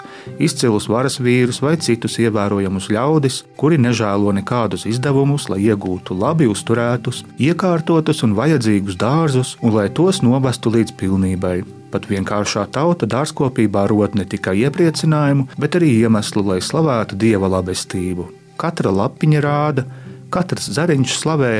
izcilus 0.43 0.89
varas 0.91 1.21
vīrus 1.23 1.61
vai 1.63 1.77
citus 1.79 2.17
ievērojamus 2.19 2.89
ļaudis, 2.91 3.37
kuri 3.55 3.77
nežēlo 3.79 4.33
nekādus 4.35 4.83
izdevumus, 4.89 5.47
lai 5.47 5.61
iegūtu 5.69 6.17
labi 6.19 6.49
uzturētus, 6.51 7.23
iekārtotus 7.39 8.25
un 8.27 8.35
vajadzīgus 8.35 8.99
dārzus, 8.99 9.55
un 9.63 9.77
lai 9.77 9.87
tos 9.87 10.19
novestu 10.25 10.73
līdz 10.75 10.97
pilnībai. 10.99 11.61
Pat 11.95 12.09
vienkāršā 12.11 12.65
tauta 12.75 13.07
dārzkopībā 13.07 13.85
rod 13.87 14.17
ne 14.19 14.27
tikai 14.27 14.57
iepriecinājumu, 14.65 15.47
bet 15.63 15.79
arī 15.79 15.93
iemeslu, 16.03 16.43
lai 16.43 16.59
slavētu 16.59 17.15
dieva 17.23 17.47
labestību. 17.55 18.27
Katra 18.59 18.91
lapiņa 18.91 19.45
rāda, 19.47 19.87
katrs 20.31 20.67
zariņš 20.75 21.15
slavē 21.23 21.53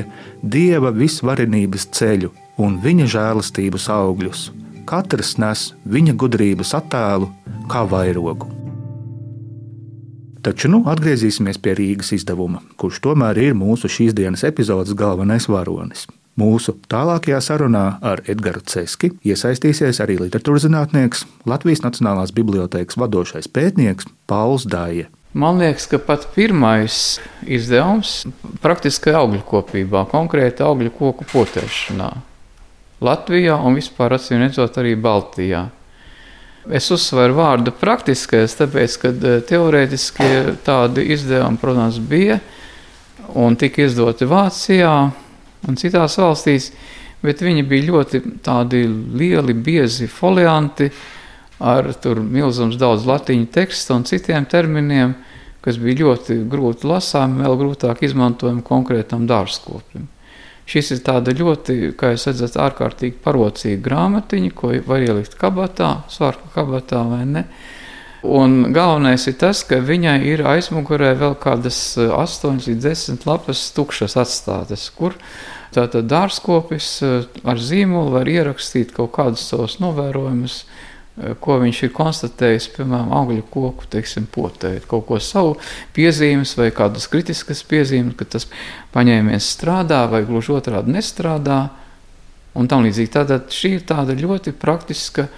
dieva 0.43 0.91
visvarenības 0.91 1.87
ceļu 1.95 2.35
un 2.59 2.81
viņa 2.83 3.07
žēlastības 3.15 3.87
augļus 3.95 4.49
katrs 4.87 5.37
nes 5.41 5.71
viņa 5.85 6.15
gudrības 6.19 6.73
attēlu 6.77 7.29
kā 7.71 7.83
vairogu. 7.89 8.49
Taču 10.41 10.71
nu 10.73 10.81
atgriezīsimies 10.89 11.59
pie 11.61 11.75
Rīgas 11.77 12.15
izdevuma, 12.15 12.63
kurš 12.81 13.03
tomēr 13.05 13.37
ir 13.37 13.53
mūsu 13.53 13.91
šīs 13.91 14.15
dienas 14.17 14.41
epizodes 14.47 14.95
galvenais 14.97 15.45
varonis. 15.51 16.07
Mūsu 16.39 16.73
tālākajā 16.89 17.37
sarunā 17.43 17.83
ar 18.01 18.23
Edgars 18.31 18.71
Ceski 18.71 19.11
iesaistīsies 19.27 19.99
arī 20.01 20.15
literatūras 20.23 20.65
zinātnieks, 20.65 21.25
Latvijas 21.45 21.83
Nacionālās 21.83 22.33
Bibliotēkas 22.33 22.97
vadošais 22.97 23.51
pētnieks 23.51 24.09
Pauls 24.31 24.65
Dāja. 24.65 25.11
Man 25.37 25.61
liekas, 25.61 25.85
ka 25.91 25.99
pat 26.01 26.25
pirmais 26.33 27.19
izdevums 27.45 28.25
praktiski 28.63 29.13
augļu 29.15 29.45
kopībā, 29.47 30.07
konkrēti 30.11 30.65
augļu 30.65 30.91
koku 30.97 31.27
potēšanā. 31.31 32.09
Latvijā 33.01 33.57
un 33.57 33.77
vispār 33.79 34.17
acīm 34.17 34.43
redzot 34.43 34.77
arī 34.77 34.95
Baltijā. 34.99 35.65
Es 36.69 36.91
uzsveru 36.93 37.39
vārdu 37.39 37.73
praktiskais, 37.73 38.53
tāpēc, 38.59 38.97
ka 39.01 39.09
eh, 39.09 39.39
teorētiski 39.49 40.27
tādi 40.65 41.07
izdevumi, 41.15 41.57
protams, 41.61 41.97
bija 41.97 42.37
un 43.37 43.55
tika 43.57 43.87
izdoti 43.87 44.27
Vācijā 44.29 44.91
un 45.67 45.79
citās 45.79 46.19
valstīs, 46.21 46.69
bet 47.25 47.41
viņi 47.41 47.65
bija 47.65 47.87
ļoti 47.89 48.21
tādi 48.45 48.83
lieli, 48.87 49.57
biezi 49.57 50.09
folianti 50.09 50.91
ar 51.61 51.91
tur 52.01 52.21
milzums 52.25 52.77
daudz 52.81 53.05
latīņu 53.09 53.49
tekstu 53.53 53.97
un 53.97 54.05
citiem 54.09 54.45
terminiem, 54.49 55.13
kas 55.61 55.77
bija 55.81 56.03
ļoti 56.05 56.39
grūti 56.49 56.89
lasāmi, 56.89 57.43
vēl 57.45 57.57
grūtāk 57.59 58.01
izmantojami 58.05 58.65
konkrētam 58.65 59.27
dārzkopim. 59.29 60.07
Šis 60.69 60.91
ir 60.95 61.03
tāda 61.03 61.33
ļoti, 61.35 61.93
kā 61.97 62.13
jūs 62.13 62.27
redzat, 62.29 62.57
ārkārtīgi 62.61 63.19
parocīga 63.23 63.81
grāmatiņa, 63.87 64.51
ko 64.55 64.73
var 64.87 65.03
ielikt 65.03 65.35
kabatā, 65.39 66.03
svārku 66.11 66.51
kabatā 66.53 67.01
vai 67.09 67.23
ne. 67.27 67.45
Un 68.21 68.69
galvenais 68.69 69.23
ir 69.25 69.39
tas, 69.41 69.63
ka 69.65 69.79
viņai 69.81 70.19
ir 70.29 70.43
aizmugurē 70.45 71.15
vēl 71.17 71.33
kādas 71.41 71.79
8 71.97 72.51
eh, 72.51 72.67
līdz 72.67 72.85
10 72.85 73.25
lapas 73.25 73.63
tukšas 73.73 74.13
atstātas, 74.21 74.85
kur 74.93 75.17
tātad 75.73 76.05
dārzkopis 76.11 76.89
eh, 77.01 77.25
ar 77.41 77.57
zīmolu 77.57 78.13
var 78.19 78.29
ierakstīt 78.29 78.93
kaut 78.93 79.15
kādus 79.17 79.47
savus 79.49 79.79
novērojumus, 79.81 80.59
ko 81.43 81.57
viņš 81.61 81.83
ir 81.85 81.93
konstatējis, 81.95 82.69
piemēram, 82.75 83.11
augļu 83.17 83.43
koku 83.51 83.87
teiksim, 83.91 84.25
potē, 84.31 84.73
kaut 84.89 85.05
ko 85.09 85.19
savu 85.21 85.55
piezīmes 85.95 86.55
vai 86.57 86.71
kādas 86.75 87.07
kritiskas 87.11 87.63
piezīmes, 87.67 88.15
ka 88.19 88.27
tas 88.37 88.47
paņēmiens 88.95 89.51
strādā 89.55 90.03
vai 90.11 90.23
gluži 90.27 90.55
otrādi 90.57 90.95
nestrādā. 90.95 91.61
Un 92.57 92.67
tam 92.67 92.83
līdzīgi 92.83 93.13
tātad 93.13 93.53
šī 93.53 93.77
ir 93.77 93.83
tāda 93.87 94.15
ļoti 94.17 94.51
praktiska 94.59 95.29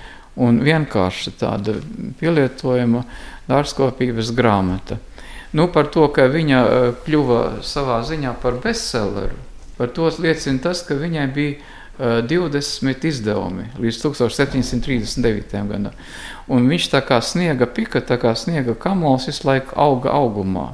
un 0.41 0.63
vienkārša 0.65 1.35
tāda 1.37 1.75
pielietojama 2.19 3.03
dārzkopības 3.49 4.31
grāmata. 4.33 4.97
Nu, 5.53 5.67
par 5.69 5.91
to, 5.93 6.07
ka 6.09 6.25
viņa 6.33 6.59
eh, 6.65 6.87
kļuva 7.05 7.41
savā 7.65 7.99
ziņā 8.07 8.33
par 8.41 8.57
bestselleru, 8.63 9.37
par 9.77 9.91
to 9.93 10.09
liecina 10.17 10.63
tas, 10.63 10.81
ka 10.87 10.97
viņai 10.97 11.27
bija 11.35 11.72
20 11.99 13.05
izdevumi 13.05 13.67
līdz 13.77 13.99
1739. 14.01 15.57
gadam. 15.69 15.91
Un 16.49 16.65
viņš 16.67 16.89
tā 16.91 17.03
kā 17.05 17.21
sniega 17.21 17.69
pika, 17.69 18.01
tā 18.01 18.17
kā 18.21 18.33
sniega 18.35 18.73
kamols 18.75 19.29
visu 19.29 19.47
laiku 19.47 19.77
auga 19.79 20.15
augumā. 20.17 20.71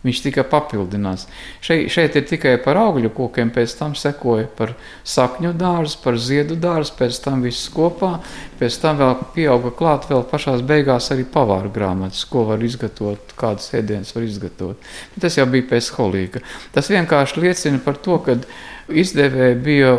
Viņš 0.00 0.22
tika 0.24 0.42
papildināts. 0.48 1.26
Šeit, 1.60 1.90
šeit 1.92 2.14
ir 2.16 2.22
tikai 2.24 2.54
par 2.64 2.78
augļu 2.80 3.10
kokiem, 3.12 3.50
pēc 3.52 3.74
tam 3.76 3.92
sekoja 3.98 4.46
par 4.56 4.72
sakņu 5.04 5.50
dārzu, 5.60 5.98
par 6.00 6.16
ziedu 6.16 6.56
dārzu, 6.56 6.94
pēc 6.96 7.18
tam 7.20 7.44
viss 7.44 7.68
kopā. 7.74 8.14
Pēc 8.56 8.78
tam 8.80 8.96
vēl 8.96 9.12
pieauga 9.36 9.74
klāt 9.76 10.08
vēl 10.08 10.24
pašās 10.30 10.64
beigās 10.64 11.10
arī 11.12 11.26
pavāra 11.28 11.68
grāmatas, 11.74 12.24
ko 12.24 12.46
var 12.48 12.64
izgatavot, 12.64 13.36
kādas 13.36 13.68
ēdienas 13.76 14.16
var 14.16 14.24
izgatavot. 14.24 14.90
Bet 15.12 15.26
tas 15.26 15.36
jau 15.36 15.44
bija 15.52 15.68
pēc 15.74 15.92
holīga. 15.98 16.40
Tas 16.72 16.88
vienkārši 16.88 17.44
liecina 17.44 17.84
par 17.84 18.00
to, 18.00 18.16
ka 18.24 18.40
izdevēji 18.88 19.58
bija 19.64 19.92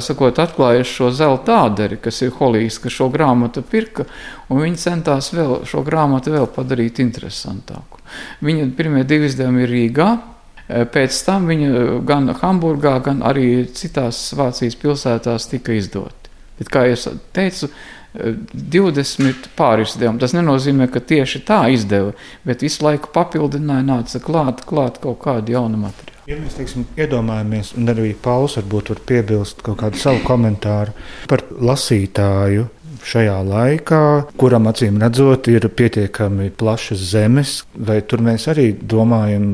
sakot, 0.00 0.38
atklājuši 0.38 0.94
šo 1.00 1.10
zelta 1.14 1.62
āderi, 1.66 1.98
kas 2.02 2.22
ir 2.24 2.32
holīgs, 2.38 2.80
ka 2.82 2.92
šo 2.92 3.10
grāmatu 3.12 3.62
pirka, 3.62 4.06
un 4.48 4.62
viņi 4.64 4.82
centās 4.82 5.32
vēl, 5.34 5.62
šo 5.68 5.84
grāmatu 5.86 6.34
vēl 6.34 6.48
padarīt 6.54 7.02
interesantāku. 7.04 8.00
Viņa 8.44 8.70
pirmie 8.78 9.04
divi 9.08 9.28
izdevumi 9.28 9.64
ir 9.66 9.74
Rīgā. 9.74 10.08
Pēc 10.68 11.18
tam 11.24 11.46
viņa 11.48 11.84
gan 12.04 12.28
Hamburgā, 12.42 12.98
gan 13.04 13.22
arī 13.24 13.64
citās 13.72 14.20
Vācijas 14.36 14.76
pilsētās 14.76 15.48
tika 15.48 15.72
izdoti. 15.72 16.28
Bet, 16.58 16.68
kā 16.68 16.82
jau 16.90 17.14
teicu, 17.32 17.70
20 18.18 19.48
pārizdevumi. 19.56 20.20
Tas 20.20 20.34
nenozīmē, 20.36 20.88
ka 20.92 21.00
tieši 21.00 21.42
tā 21.48 21.62
izdeva, 21.72 22.12
bet 22.44 22.64
visu 22.66 22.84
laiku 22.84 23.12
papildināja, 23.14 23.86
nāca 23.86 24.20
klāt, 24.24 24.64
klāt 24.68 25.00
kaut 25.02 25.20
kādu 25.24 25.54
jaunu 25.54 25.80
materiālu. 25.86 26.17
Ja 26.28 26.36
mēs 26.36 26.58
teiksim, 26.58 26.82
iedomājamies, 27.00 27.70
un 27.80 27.88
arī 27.88 28.10
Pauls 28.20 28.58
varbūt 28.58 28.90
var 28.92 28.98
piebilst 29.08 29.62
kaut 29.64 29.78
kādu 29.80 29.96
savu 29.96 30.18
komentāru 30.26 30.92
par 31.30 31.40
lasītāju 31.56 32.66
šajā 33.08 33.36
laikā, 33.46 34.00
kuram 34.36 34.68
acīm 34.68 34.98
redzot, 35.00 35.48
ir 35.48 35.64
pietiekami 35.72 36.50
plašas 36.60 37.06
zemes, 37.14 37.54
vai 37.72 38.02
tur 38.04 38.20
mēs 38.26 38.44
arī 38.52 38.66
domājam 38.76 39.46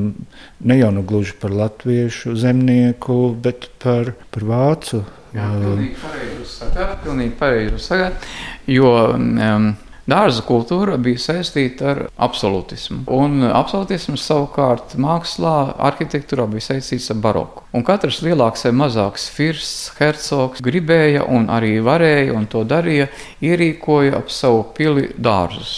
ne 0.67 0.79
jau 0.81 0.91
nu 0.97 1.05
gluži 1.07 1.37
par 1.39 1.55
latviešu 1.55 2.35
zemnieku, 2.43 3.21
bet 3.39 3.69
par, 3.79 4.11
par 4.35 4.47
vācu. 4.51 5.05
Jā, 5.35 5.47
pilnīgi 5.55 5.95
pareizi 6.03 6.37
uzsakāt, 6.43 6.99
pilnīgi 7.07 7.35
pareizi 7.39 7.79
uzsakāt, 7.79 8.29
jo 8.67 8.91
um, 9.13 9.71
Dārza 10.05 10.43
kultūra 10.45 10.99
bija 11.01 11.17
saistīta 11.17 11.87
ar 11.89 11.99
absolūtismu, 12.27 13.07
un 13.09 13.41
absolūtisms 13.47 14.21
savukārt 14.21 14.93
mākslā, 15.01 15.53
arhitektūrā 15.87 16.45
bija 16.51 16.67
saistīts 16.67 17.09
ar 17.09 17.17
baroku. 17.23 17.63
Un 17.73 17.81
katrs 17.87 18.19
lielāks 18.21 18.67
vai 18.67 18.73
mazāks 18.83 19.25
firsts, 19.33 19.89
hercogs 19.97 20.61
gribēja 20.65 21.25
un 21.25 21.49
arī 21.49 21.79
varēja 21.81 22.37
un 22.37 22.45
to 22.45 22.61
darīja, 22.69 23.09
ierīkoja 23.41 24.13
ap 24.21 24.29
savu 24.29 24.61
pili 24.77 25.09
dārzus. 25.17 25.73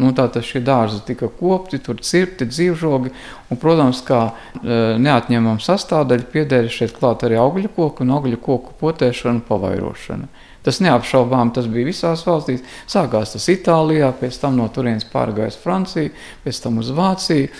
Nu, 0.00 0.14
Tātad 0.16 0.44
šie 0.44 0.60
dārzi 0.64 1.02
tika 1.08 1.28
kopti, 1.32 1.76
tur 1.80 2.00
cirpti, 2.04 2.48
dzīvžogi, 2.48 3.12
un, 3.52 3.60
protams, 3.60 4.02
kā 4.04 4.22
e, 4.28 4.80
neatņemama 5.00 5.60
sastāvdaļa 5.64 6.28
piedēļ 6.32 6.68
šeit 6.72 6.96
klāt 6.96 7.24
arī 7.24 7.38
augļu 7.40 7.72
koku 7.76 8.04
un 8.04 8.12
augļu 8.18 8.40
koku 8.44 8.76
potēšana, 8.80 9.44
pavairošana. 9.48 10.28
Tas 10.66 10.80
neapšaubām 10.82 11.52
tas 11.54 11.68
bija 11.70 11.86
visās 11.86 12.24
valstīs. 12.26 12.64
Sākās 12.90 13.36
tas 13.36 13.48
Itālijā, 13.52 14.10
pēc 14.18 14.40
tam 14.42 14.58
no 14.58 14.66
turienes 14.74 15.06
pārgājis 15.12 15.60
Francija, 15.62 16.10
pēc 16.42 16.62
tam 16.64 16.80
uz 16.82 16.90
Vāciju. 16.94 17.50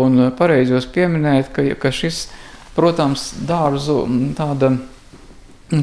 Un 0.00 0.26
eh, 0.26 0.32
pareizi 0.36 0.74
jūs 0.74 0.88
pieminējat, 0.90 1.52
ka, 1.54 1.66
ka 1.78 1.92
šis, 1.94 2.24
protams, 2.74 3.30
dārzu 3.46 4.02
tāda 4.38 4.74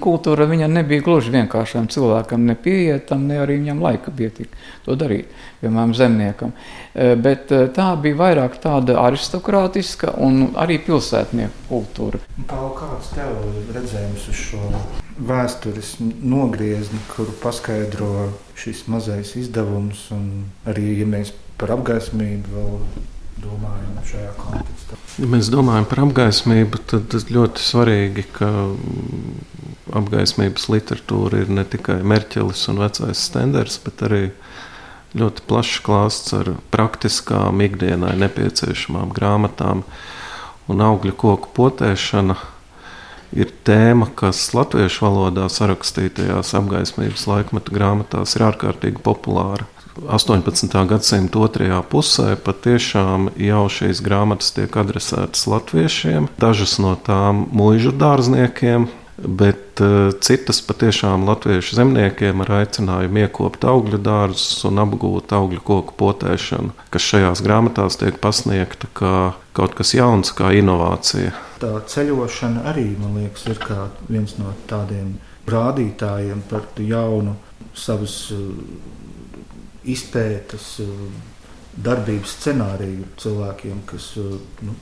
kultūra 0.04 0.44
viņa 0.50 0.68
nebija 0.68 1.04
gluži 1.06 1.32
vienkāršam 1.32 1.88
cilvēkam, 1.92 2.44
ne 2.50 2.58
pieietam, 2.60 3.24
ne 3.30 3.40
arī 3.40 3.62
viņam 3.62 3.82
laika 3.86 4.12
tik 4.12 4.52
to 4.86 5.00
darīt, 5.00 5.32
piemēram, 5.62 5.96
zemniekam. 5.96 6.52
Eh, 6.94 7.16
bet 7.16 7.52
eh, 7.56 7.68
tā 7.72 7.94
bija 7.96 8.20
vairāk 8.20 8.60
tāda 8.60 9.00
aristokrātiska 9.08 10.18
un 10.20 10.50
arī 10.60 10.82
pilsētnieku 10.84 11.68
kultūra. 11.72 12.20
Pau, 12.48 12.74
kāds 12.76 13.16
tev 13.16 13.40
redzējums 13.72 14.32
uz 14.34 14.48
šo 14.50 15.07
vēstures 15.18 15.96
nogriezni, 16.00 17.00
kuru 17.16 17.34
paskaidro 17.42 18.30
šis 18.58 18.86
mazais 18.92 19.36
izdevums, 19.40 20.08
arī, 20.70 20.92
ja 21.02 21.08
mēs 21.10 21.34
par 21.58 21.74
apgaismību 21.78 22.54
vēl 22.54 22.74
domājam 23.42 24.02
šajā 24.08 24.34
kontekstā. 24.40 24.98
Ja 25.22 25.30
mēs 25.30 25.50
domājam 25.54 25.88
par 25.90 26.04
apgaismību, 26.06 26.82
tad 26.90 27.16
ļoti 27.34 27.64
svarīgi, 27.64 28.26
ka 28.38 28.50
apgaismības 29.98 30.68
literatūra 30.74 31.44
ir 31.44 31.54
ne 31.54 31.66
tikai 31.66 32.00
Merķelis 32.06 32.68
un 32.72 32.82
vecais 32.84 33.24
stenders, 33.30 33.80
bet 33.84 34.04
arī 34.06 34.24
ļoti 35.18 35.46
plašs 35.50 35.82
klāsts 35.86 36.36
ar 36.38 36.52
praktiskām, 36.74 37.62
ikdienai 37.66 38.14
nepieciešamām 38.20 39.14
grāmatām 39.16 39.86
un 40.68 40.84
augļu 40.84 41.16
koku 41.18 41.54
potēšanu 41.56 42.36
ir 43.36 43.52
tēma, 43.68 44.10
kas 44.16 44.50
latviešu 44.56 45.06
valodā 45.06 45.48
sarakstītajās 45.52 46.54
apgaismības 46.58 47.26
laikmeta 47.30 47.74
grāmatās 47.74 48.38
ir 48.38 48.48
ārkārtīgi 48.52 49.04
populāra. 49.04 49.68
18. 49.98 50.70
gadsimta 50.86 51.40
otrajā 51.42 51.80
pusē 51.90 52.36
patiešām 52.46 53.32
jau 53.42 53.64
šīs 53.72 54.04
grāmatas 54.06 54.54
tiek 54.54 54.76
adresētas 54.78 55.48
latviešiem, 55.50 56.30
dažas 56.38 56.78
no 56.84 56.94
tām 57.08 57.48
mūža 57.50 57.96
dārzniekiem, 57.98 58.86
bet 59.18 59.82
uh, 59.82 60.12
citas 60.22 60.60
patiešām 60.62 61.26
latviešu 61.26 61.78
zemniekiem 61.80 62.44
ar 62.46 62.52
aicinājumu 62.60 63.24
iekopt 63.24 63.66
augļu 63.66 64.00
dārzus 64.06 64.62
un 64.70 64.82
apgūt 64.84 65.34
augļu 65.34 65.64
koku 65.66 65.96
potēšanu, 65.98 66.76
kas 66.94 67.08
šajās 67.12 67.42
grāmatās 67.46 67.98
tiek 68.02 68.20
pasniegta 68.22 68.90
kā 68.98 69.16
kaut 69.58 69.74
kas 69.78 69.96
jauns, 69.98 70.34
kā 70.38 70.52
inovācija. 70.60 71.34
Tā 71.58 71.74
ceļošana 71.90 72.68
arī, 72.70 72.92
man 73.02 73.18
liekas, 73.18 73.48
ir 73.50 73.58
viens 74.12 74.38
no 74.38 74.54
tādiem 74.70 75.16
rādītājiem 75.50 76.44
par 76.52 76.68
jaunu 76.78 77.34
savas 77.74 78.20
uh, 78.36 78.46
izpētes, 79.88 80.76
uh, 80.86 80.94
darbības 81.78 82.38
scenāriju 82.38 83.10
cilvēkiem, 83.22 83.82
kas 83.90 84.14
nu, 84.66 84.74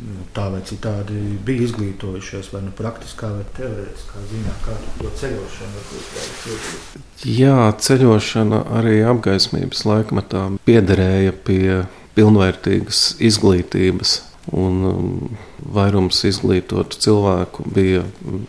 Nu, 0.00 0.24
tā 0.32 0.46
vai 0.52 0.62
citādi 0.64 1.18
bija 1.44 1.66
izglītojušies, 1.66 2.48
vai 2.54 2.62
nu 2.64 2.72
praktiskā, 2.76 3.28
vai 3.36 3.44
teorētiskā 3.58 4.22
ziņā, 4.30 4.54
kā 4.64 4.76
to 4.96 5.10
ceļošanu 5.20 5.82
varbūt. 5.90 6.96
Jā, 7.28 7.58
ceļošana 7.84 8.62
arī 8.80 8.96
apgaismības 9.10 9.84
laikmetā 9.90 10.46
piederēja 10.64 11.36
pie 11.44 11.82
pilnvērtīgas 12.16 13.02
izglītības 13.28 14.16
Un 14.50 14.82
um, 14.82 15.10
vairums 15.62 16.24
izglītotu 16.26 16.98
cilvēku 16.98 17.64
bija 17.70 18.02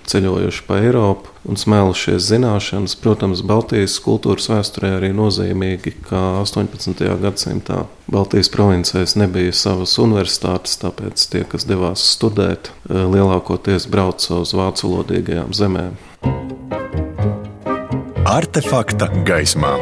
ceļojuši 0.10 0.64
pa 0.66 0.80
Eiropu 0.82 1.30
un 1.46 1.60
smēlušies 1.62 2.26
zināšanas. 2.26 2.96
Protams, 3.02 3.44
Baltijas 3.46 4.00
kultūras 4.02 4.50
vēsturē 4.50 4.96
arī 4.98 5.12
nozīmīgi, 5.14 5.94
ka 6.10 6.42
18. 6.42 7.06
gadsimtā 7.22 7.84
Baltijas 8.12 8.50
provincēs 8.54 9.16
nebija 9.22 9.54
savas 9.56 9.94
universitātes, 10.02 10.80
tāpēc 10.82 11.28
tie, 11.32 11.46
kas 11.48 11.68
devās 11.70 12.04
studēt, 12.16 12.74
eh, 12.90 13.06
lielākoties 13.06 13.86
brauca 13.92 14.42
uz 14.42 14.56
vācu 14.58 14.90
valodīgajām 14.90 15.54
zemēm. 15.54 16.00
Artefakta 18.26 19.10
gaismā. 19.28 19.76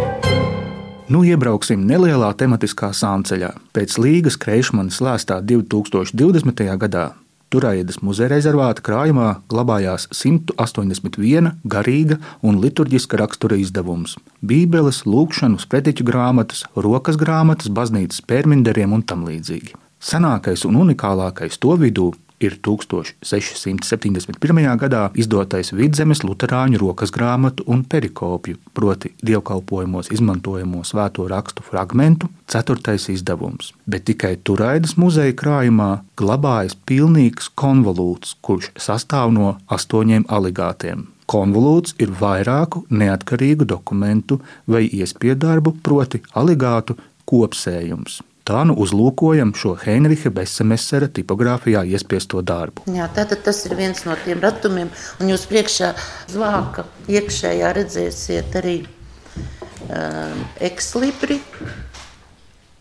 Nu, 1.09 1.23
iebrauksim 1.25 1.87
nelielā 1.89 2.27
tematiskā 2.37 2.91
sānceļā. 2.93 3.55
Pēc 3.73 3.95
Līgas 3.97 4.35
Kreišmanas 4.37 4.99
lēstā 5.01 5.39
2020. 5.41 6.61
gadā 6.83 7.05
Turējas 7.49 7.97
muzeja 8.05 8.29
rezervāta 8.29 8.83
krājumā 8.85 9.39
glabājās 9.49 10.05
181 10.13 11.49
garīga 11.65 12.19
un 12.45 12.59
liturģiska 12.61 13.17
rakstura 13.23 13.57
izdevums- 13.57 14.19
Bībeles, 14.51 15.01
lūkšanu, 15.09 15.57
sprediķu 15.57 16.05
grāmatas, 16.05 16.67
rokas 16.77 17.17
grāmatas, 17.17 17.73
baznīcas 17.73 18.21
pērminderiem 18.21 18.93
un 18.93 19.01
tam 19.01 19.25
līdzīgi. 19.25 19.73
Senākais 19.99 20.63
un 20.69 20.77
unikālākais 20.77 21.57
to 21.57 21.73
vidū 21.73 22.13
ir 22.39 22.55
1671. 22.65 24.77
gadā 24.79 25.03
izdotais 25.19 25.73
Vidzemes 25.75 26.23
Lutāņu 26.23 26.79
rokas 26.81 27.11
grāmatu 27.15 27.65
un 27.67 27.83
perikopju, 27.83 28.57
proti, 28.73 29.13
dievkalpojumos 29.25 30.11
izmantojamo 30.15 30.83
svēto 30.87 31.27
rakstu 31.29 31.63
fragmentu, 31.67 32.29
ceturtais 32.47 33.09
izdevums. 33.11 33.73
Bet 33.85 34.07
tikai 34.09 34.37
Turaidas 34.43 34.95
muzeja 34.97 35.35
krājumā 35.35 35.91
glabājas 36.19 36.77
pilnīgs 36.89 37.51
konvolūts, 37.59 38.35
kurš 38.41 38.71
sastāv 38.79 39.33
no 39.35 39.57
astoņiem 39.67 40.25
aligātiem. 40.29 41.07
Konvolūts 41.29 41.93
ir 42.01 42.09
vairāku 42.17 42.87
neatkarīgu 42.89 43.67
dokumentu 43.69 44.39
vai 44.65 44.87
iespiedarbu, 44.87 45.75
proti, 45.85 46.23
aligātu 46.33 46.97
kopsējums. 47.29 48.23
Tā 48.49 48.63
nu 48.65 48.73
uzlūkojam 48.81 49.51
šo 49.53 49.75
Heinricha 49.77 50.31
Besemesera 50.33 51.05
tipogrāfijā 51.13 51.83
iespiesto 51.85 52.41
darbu. 52.41 52.81
Jā, 52.89 53.05
tātad 53.13 53.43
tas 53.45 53.59
ir 53.67 53.75
viens 53.77 53.99
no 54.07 54.15
tiem 54.23 54.39
ratumiem, 54.41 54.89
un 55.21 55.29
jūs 55.29 55.43
priekšā 55.51 55.91
zvāka 56.33 56.87
iekšējā 57.13 57.69
redzēsiet 57.77 58.57
arī 58.57 58.73
um, 58.81 60.41
ekslibri, 60.65 61.37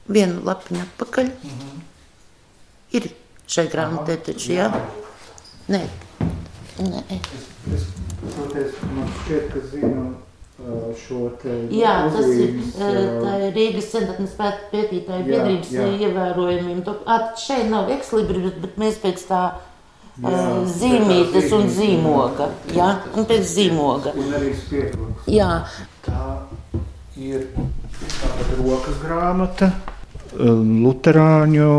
vienu 0.09 0.41
lapiņu 0.49 0.81
atpakaļ. 0.87 1.29
Mm 1.37 1.59
-hmm. 1.59 1.85
Ir 2.97 3.11
šai 3.45 3.67
grāmatē 3.69 4.17
taču, 4.31 4.55
jā? 4.57 4.71
Nē. 5.69 5.83
Nē. 6.81 7.05
Es, 7.13 7.29
es, 7.77 7.85
es, 8.57 8.81
man 8.97 9.13
šķiet, 9.21 9.53
ka 9.53 9.67
zinu 9.69 10.09
šo 10.99 11.29
te 11.39 11.55
jā, 11.71 11.93
tas 12.11 12.27
ir, 12.35 12.57
ir 12.83 13.53
Rīgas 13.55 13.93
senatnes 13.93 14.35
pētītāju 14.39 15.27
biedrības 15.29 15.71
ievērojumiem. 15.71 16.83
Šeit 17.39 17.69
nav 17.71 17.91
ekslibris, 17.95 18.57
bet 18.59 18.79
mēs 18.81 18.99
pēc 19.03 19.23
tā 19.29 19.43
jā, 20.19 20.43
zīmītes 20.81 21.55
un 21.55 21.71
zīmoga. 21.71 22.51
Jā, 22.75 22.91
un 23.15 23.29
pēc 23.31 23.47
zīmoga. 23.53 24.15
Un 24.19 24.35
arī 24.41 24.51
spiekloks. 24.59 25.31
Jā. 25.31 25.53
Tā 26.09 26.27
ir 27.19 27.49
tāda 27.55 28.59
rokas 28.59 28.99
grāmata 29.03 29.73
Luterāņu 30.39 31.73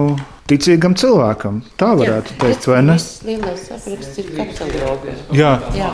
ticīgam 0.49 0.95
cilvēkam. 0.97 1.61
Tā 1.79 1.91
varētu 1.99 2.33
jā, 2.33 2.39
teikt, 2.45 2.69
vai 2.71 2.83
ne? 2.87 2.95
Lielais 3.27 3.67
apraksts 3.75 4.23
ir 4.23 4.31
katalogs. 4.39 5.25
Jā. 5.35 5.57
jā. 5.75 5.91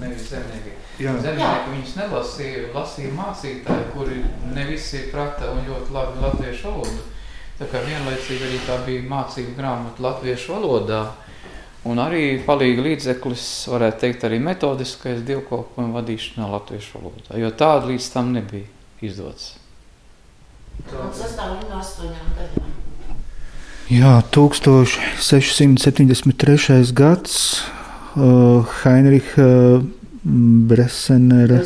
Nevis 0.00 0.32
zemnieki 0.98 1.22
Zemnieki 1.24 1.70
viņus 1.72 1.94
nelasīja, 1.98 2.60
lasīja 2.74 3.10
mācītāji, 3.16 3.86
kuri 3.94 4.16
ne 4.54 4.64
visi 4.68 4.98
prata 5.10 5.50
un 5.50 5.58
ļoti 5.66 5.92
labi 5.94 6.20
latviešu 6.22 6.68
valodu. 6.70 7.00
Tā 7.58 7.64
kā 7.70 7.78
vienlaicīgi 7.82 8.44
arī 8.46 8.58
tā 8.66 8.76
bija 8.86 9.02
mācību 9.10 9.52
grāmata 9.58 10.02
latviešu 10.02 10.52
valodā. 10.54 11.02
Un 11.84 11.98
arī 12.00 12.40
palīga 12.46 12.82
līdzeklis, 12.86 13.68
varētu 13.68 13.98
teikt, 14.00 14.24
arī 14.24 14.38
metodiskais 14.40 15.20
dievkalpojuma 15.26 15.94
vadīšanā 15.98 16.44
latviešu 16.54 16.90
valodā, 16.96 17.32
jo 17.42 17.50
tāda 17.50 17.86
līdz 17.90 18.06
tam 18.14 18.26
nebija 18.32 18.66
izdots. 19.04 19.44
Jā, 23.90 24.22
1673. 24.32 26.92
gads 26.96 27.32
uh, 28.16 28.64
Heinricha 28.80 29.44
uh, 29.44 29.84
Bresenera, 30.24 31.58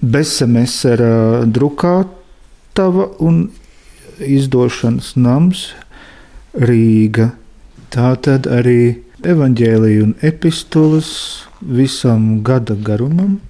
Besemesera 0.00 1.42
drukātava 1.50 3.08
un 3.18 3.48
izdošanas 4.22 5.16
nams 5.18 5.64
Rīga. 6.54 7.32
Tā 7.90 8.12
tad 8.22 8.46
arī 8.46 9.02
evaņģēlija 9.26 10.04
un 10.06 10.12
epistolas 10.22 11.08
visam 11.60 12.44
gada 12.46 12.76
garumam, 12.78 13.40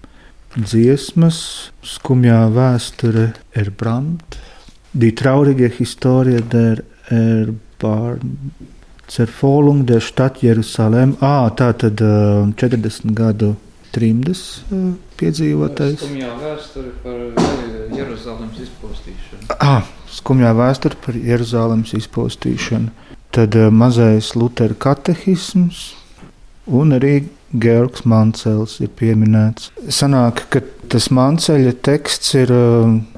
dziesmas, 0.56 1.42
skumjā 1.84 2.46
vēsture 2.52 3.32
Erbrandt, 3.52 4.38
die 4.92 5.12
traurige 5.12 5.68
Historie 5.68 6.40
der 6.40 6.80
Erbarm. 7.10 8.38
Cerfolung 9.12 9.84
der 9.84 10.00
Stadt 10.00 10.38
Jerusalem. 10.40 11.18
À, 11.20 11.50
tā 11.52 11.66
tad 11.76 12.00
uh, 12.00 12.48
40 12.56 13.12
gadu 13.12 13.50
trimdas 13.92 14.62
piedzīvotais. 15.20 16.00
Skumjā 16.00 16.32
vēsture 16.40 16.92
par 17.04 17.18
Jeruzalemes 17.96 18.62
izpostīšanu. 18.66 19.48
Ah, 19.58 19.88
skumjā 20.12 20.52
vēsture 20.58 20.98
par 21.04 21.18
Jeruzalemes 21.18 21.94
izpostīšanu. 22.00 22.92
Tad 23.32 23.56
mazais 23.72 24.34
Lutera 24.36 24.76
katehisms 24.76 25.92
un 26.66 26.92
arī 26.98 27.22
Georgs 27.52 28.06
Mancels 28.08 28.78
ir 28.80 28.90
pieminēts. 28.96 29.70
Sanāk, 29.92 30.46
ka 30.52 30.62
tas 30.92 31.10
Manceļa 31.12 31.74
teksts 31.84 32.34
ir, 32.40 32.52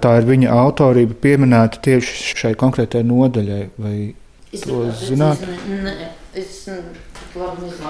tā 0.03 0.17
ir 0.19 0.29
viņa 0.29 0.51
autorība 0.55 1.17
pieminēta 1.23 1.83
tieši 1.85 2.35
šai 2.41 2.53
konkrētajai 2.59 3.07
nodaļai. 3.07 3.63
Vai 3.79 3.97
to 4.63 4.85
zināt? 5.01 5.43
Nē, 5.69 5.95
es 6.39 6.69
labi 7.35 7.65
nezinu. 7.65 7.89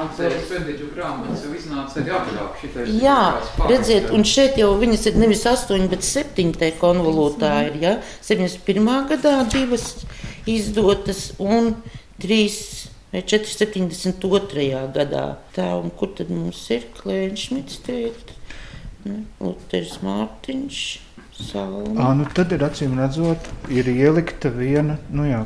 Jā, 3.02 3.18
redziet, 3.68 4.08
un 4.14 4.24
šeit 4.28 4.56
jau 4.60 4.70
viņas 4.80 5.08
ir 5.10 5.20
nevis 5.20 5.44
8, 5.50 5.88
bet 5.92 6.06
7 6.06 6.54
te 6.56 6.70
konvolūtā 6.80 7.52
ir, 7.68 7.76
ja? 7.82 7.94
71. 8.24 8.88
gadā 9.12 9.36
divas 9.52 9.90
izdotas 10.48 11.26
un 11.42 11.74
3 12.22 12.84
vai 13.14 13.22
472. 13.22 14.86
gadā. 14.94 15.26
Tā, 15.54 15.68
un 15.78 15.92
kur 15.94 16.14
tad 16.18 16.32
mums 16.34 16.64
ir 16.74 16.88
Klēnšmits 16.98 17.82
teikt? 17.86 18.34
Luters 19.40 19.98
Mārtiņš. 20.02 20.84
À, 21.34 22.12
nu 22.14 22.24
tad 22.30 22.52
ir 22.54 22.62
acīm 22.62 22.94
redzot, 22.98 23.48
ir 23.66 23.88
ielikta 23.90 24.52
viena, 24.54 24.96
nu 25.10 25.26
jā, 25.26 25.40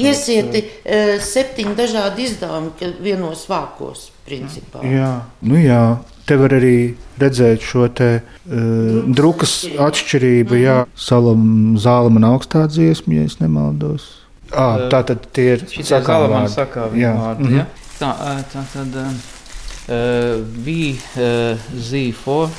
Iesieti 0.00 0.62
uh, 0.64 1.16
septiņi 1.22 1.74
dažādi 1.78 2.26
izdevumi 2.28 2.92
vienos 3.02 3.46
vākos, 3.50 4.10
principā. 4.26 4.84
Jā, 4.86 5.14
nu 5.46 5.60
jā. 5.60 5.98
Te 6.26 6.34
var 6.34 6.50
arī 6.56 6.96
redzēt 7.22 7.62
šo 7.62 7.86
te 7.94 8.08
uh, 8.18 9.04
drukas 9.06 9.60
atšķirību, 9.62 10.50
mm 10.50 10.58
-hmm. 10.58 10.64
jā, 10.64 10.86
salam, 10.96 11.76
zālam 11.78 12.16
un 12.18 12.24
augstā 12.24 12.66
dziesma, 12.66 13.14
ja 13.14 13.22
es 13.22 13.38
nemaldos. 13.40 14.26
À, 14.50 14.88
tā 14.90 15.02
tad 15.06 15.26
tie 15.32 15.52
ir 15.54 15.64
sakām 15.82 16.30
vārdi. 16.30 17.00
Jā. 17.00 17.14
Vārdi, 17.14 17.42
mm 17.42 17.48
-hmm. 17.48 17.56
ja? 17.56 17.66
Tā, 17.98 18.10
tā 18.52 18.62
tad 18.72 18.96
uh, 18.96 20.46
bija 20.64 20.94
uh, 21.16 21.58
Z4 21.74 22.50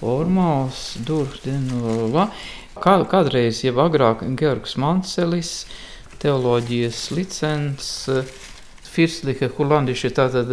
formāls, 0.00 0.96
durvdienolā. 1.06 2.28
Kā, 2.74 2.98
kādreiz, 3.08 3.62
jau 3.64 3.76
agrāk, 3.84 4.24
Georgs 4.36 4.76
Mancelis, 4.76 5.66
teoloģijas 6.24 7.04
licens, 7.14 7.92
Firstlika 8.94 9.50
Kurlandiši, 9.52 10.10
tātad 10.14 10.52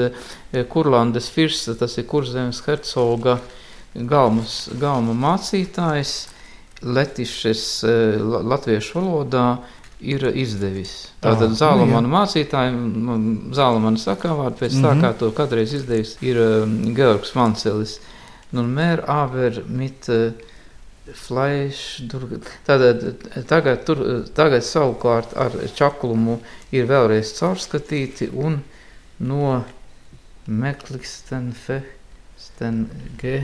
Kurlandes 0.71 1.29
Firsta, 1.31 1.77
tas 1.79 1.97
ir 2.01 2.07
Kurzemes 2.09 2.61
hercoga 2.65 3.39
galmas, 3.93 4.65
galma 4.81 5.15
mācītājs, 5.27 6.15
Letišes 6.81 7.63
latviešu 8.41 8.95
valodā 8.97 9.45
ir 10.01 10.23
izdevis. 10.33 11.11
Tātad 11.21 11.53
Zālamana 11.53 12.01
nu 12.07 12.09
mācītājiem, 12.15 12.79
nu, 13.05 13.17
Zālamana 13.53 14.01
sakāvārdu 14.01 14.63
pēc 14.63 14.79
mm 14.79 14.81
-hmm. 14.81 15.03
tā, 15.03 15.03
kā 15.03 15.19
to 15.19 15.29
kādreiz 15.37 15.75
izdevis, 15.77 16.15
ir 16.25 16.41
Georgs 16.97 17.35
Mancelis. 17.37 17.99
Nu, 18.51 18.63
mehr 18.63 19.03
aber 19.07 19.61
mit 19.67 20.09
uh, 20.09 20.33
Fleisch. 21.09 22.01
Tātad, 22.67 23.05
tagad, 23.49 23.85
tur, 23.87 24.01
tagad 24.37 24.65
savukārt 24.65 25.33
ar 25.39 25.55
čaklumu 25.75 26.37
ir 26.71 26.85
vēlreiz 26.89 27.33
caurskatīti 27.39 28.29
un 28.37 28.59
no 29.25 29.63
Meklikstenfe, 30.45 31.81
Stenge. 32.41 33.41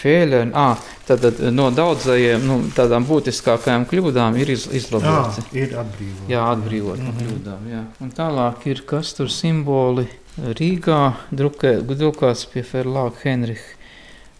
Fēļēn, 0.00 0.50
ah, 0.58 0.78
tad 1.06 1.24
no 1.54 1.68
daudzajiem 1.74 2.46
nu, 2.46 2.56
tādām 2.74 3.04
būtiskākajām 3.06 3.84
kļūdām 3.90 4.38
ir 4.42 4.50
iz, 4.56 4.64
izlaboti. 4.74 5.44
Jā, 5.52 5.62
ir 5.62 5.74
atbrīvot. 5.82 6.30
Jā, 6.30 6.46
atbrīvot 6.56 6.98
mm 6.98 7.04
-hmm. 7.04 7.12
no 7.12 7.12
mhm. 7.12 7.26
kļūdām. 7.28 7.68
Jā. 7.70 7.82
Un 8.02 8.10
tālāk 8.16 8.66
ir 8.66 8.82
kas 8.86 9.14
tur 9.14 9.30
simboli 9.30 10.08
Rīgā, 10.40 11.02
drukē, 11.30 11.76
drukāts 11.86 12.46
pie 12.50 12.62
Ferlāga 12.66 13.22
Henriha 13.22 13.79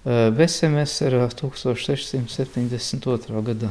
Vesemesera 0.04 1.28
1672. 1.28 3.42
gadā. 3.44 3.68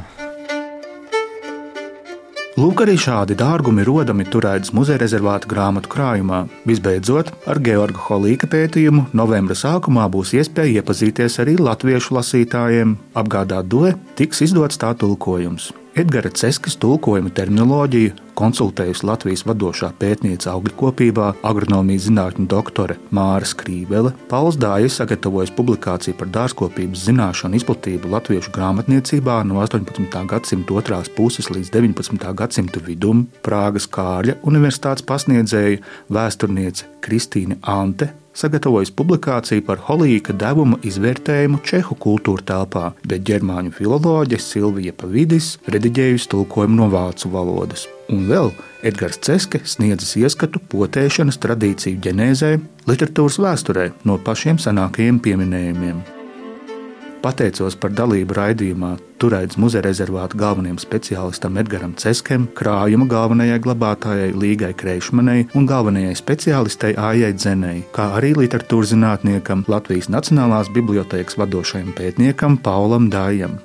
Lūk, 2.59 2.81
arī 2.83 2.97
šādi 2.99 3.37
dārgumi 3.39 3.85
rodami 3.87 4.25
turētas 4.27 4.73
muzeja 4.75 4.99
rezervāta 4.99 5.47
grāmatu 5.47 5.87
krājumā. 5.93 6.41
Visbeidzot, 6.67 7.29
ar 7.47 7.61
Georga 7.63 8.01
Holīka 8.09 8.49
pētījumu 8.51 9.05
novembra 9.15 9.55
sākumā 9.55 10.09
būs 10.11 10.33
iespēja 10.35 10.81
iepazīties 10.81 11.39
arī 11.39 11.55
latviešu 11.55 12.17
lasītājiem. 12.17 12.97
Apgādāt 13.15 13.71
doe 13.71 13.93
tiks 14.19 14.43
izdots 14.43 14.81
tā 14.81 14.91
tulkojums. 14.99 15.71
Edgara 15.99 16.29
Ceskas 16.31 16.77
tulkojuma 16.79 17.27
terminoloģiju 17.35 18.13
konsultējusi 18.39 19.03
Latvijas 19.03 19.41
vadošā 19.43 19.89
pētniece 19.99 20.47
augļkopībā, 20.47 21.25
agronomijas 21.49 22.05
zinātņu 22.05 22.45
doktore 22.47 22.95
Māra 23.11 23.43
Skrībele. 23.49 24.13
Pauls 24.31 24.55
Dājas 24.55 24.95
sagatavojas 25.01 25.51
publikāciju 25.57 26.15
par 26.21 26.31
dārzkopības 26.37 27.03
zināšanu 27.09 27.59
izplatību 27.59 28.13
latviešu 28.13 28.53
grāmatniecībā 28.55 29.41
no 29.49 29.59
18. 29.65 30.23
gadsimta 30.31 30.79
otrās 30.79 31.11
puses 31.17 31.51
līdz 31.51 31.73
19. 31.75 32.31
gadsimta 32.43 32.85
vidum. 32.87 33.25
Prāgas 33.43 33.89
Kārļa 33.91 34.39
Universitātes 34.47 35.03
pasniedzēja 35.09 35.83
vēsturniece 36.15 36.87
Kristīne 37.03 37.59
Ante 37.75 38.13
sagatavojis 38.39 38.91
publikāciju 38.95 39.65
par 39.67 39.81
holīka 39.87 40.35
devuma 40.39 40.79
izvērtējumu 40.87 41.61
Čehu 41.67 41.97
kultūra 41.99 42.45
telpā, 42.51 42.85
bet 43.03 43.25
ģermāņu 43.27 43.73
filoloģe 43.75 44.39
Silvija 44.43 44.95
Pavidis 44.95 45.57
rediģējusi 45.69 46.29
tulkojumu 46.33 46.79
no 46.79 46.89
vācu 46.93 47.31
valodas. 47.33 47.87
Un 48.09 48.25
vēl 48.29 48.53
Edgars 48.85 49.19
Ceske 49.25 49.61
sniedzis 49.67 50.15
ieskatu 50.21 50.61
potēšanas 50.71 51.37
tradīciju 51.43 51.99
ģenēzē, 52.05 52.53
literatūras 52.89 53.41
vēsturē 53.43 53.91
no 54.07 54.17
pašiem 54.23 54.61
senākajiem 54.61 55.19
pieminējumiem. 55.25 56.18
Pateicos 57.19 57.75
par 57.75 57.91
dalību 57.91 58.35
raidījumā 58.37 58.93
Turēdzes 59.19 59.59
muzeja 59.59 59.83
rezervāta 59.83 60.37
galvenajam 60.39 60.77
speciālistam 60.79 61.57
Edgaram 61.59 61.91
Ceskem, 61.99 62.45
krājuma 62.55 63.09
galvenajai 63.11 63.57
glabātājai 63.65 64.29
Līgai 64.39 64.71
Kreišmanai 64.79 65.41
un 65.59 65.67
galvenajai 65.67 66.15
speciālistei 66.15 66.95
Ājai 66.95 67.33
Dzenei, 67.35 67.83
kā 67.91 68.07
arī 68.15 68.31
literatūras 68.39 68.93
zinātniekam 68.93 69.65
Latvijas 69.67 70.07
Nacionālās 70.07 70.71
bibliotēkas 70.71 71.35
vadošajam 71.43 71.91
pētniekam 71.99 72.55
Paulam 72.63 73.11
Dājam. 73.11 73.59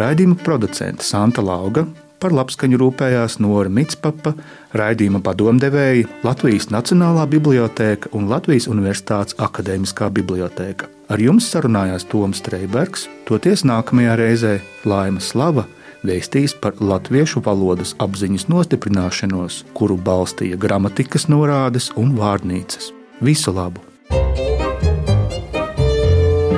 Raidījuma 0.00 0.40
producente 0.40 1.04
Santa 1.04 1.44
Lauga, 1.44 1.84
par 2.18 2.32
labskaņu 2.32 2.80
rūpējās 2.80 3.36
Nora 3.44 3.68
Mitspapa, 3.68 4.32
raidījuma 4.72 5.20
padomdevēji 5.28 6.08
Latvijas 6.24 6.72
Nacionālā 6.72 7.28
bibliotēka 7.36 8.16
un 8.16 8.32
Latvijas 8.32 8.70
Universitātes 8.72 9.36
Akademiskā 9.36 10.08
bibliotēka. 10.08 10.97
Ar 11.08 11.22
jums 11.24 11.46
sarunājās 11.48 12.04
Toms 12.04 12.42
Streibergs, 12.42 13.06
toties 13.24 13.62
nākamajā 13.64 14.16
reizē 14.20 14.50
Laima 14.84 15.22
Slava 15.24 15.64
vēstīs 16.04 16.52
par 16.60 16.76
latviešu 16.84 17.40
valodas 17.46 17.94
apziņas 17.96 18.44
nostiprināšanos, 18.52 19.62
kuru 19.72 19.96
balstīja 19.96 20.60
gramatikas 20.60 21.26
norādes 21.32 21.88
un 21.96 22.12
vārnīcas. 22.18 22.92
Visu 23.24 23.56
labu! 23.56 23.80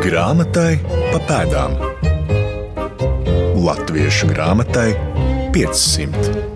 Grāmatai 0.03 0.81
pa 1.13 1.23
pēdām 1.31 1.79
Latviešu 3.61 4.33
grāmatai 4.33 4.89
500. 5.55 6.50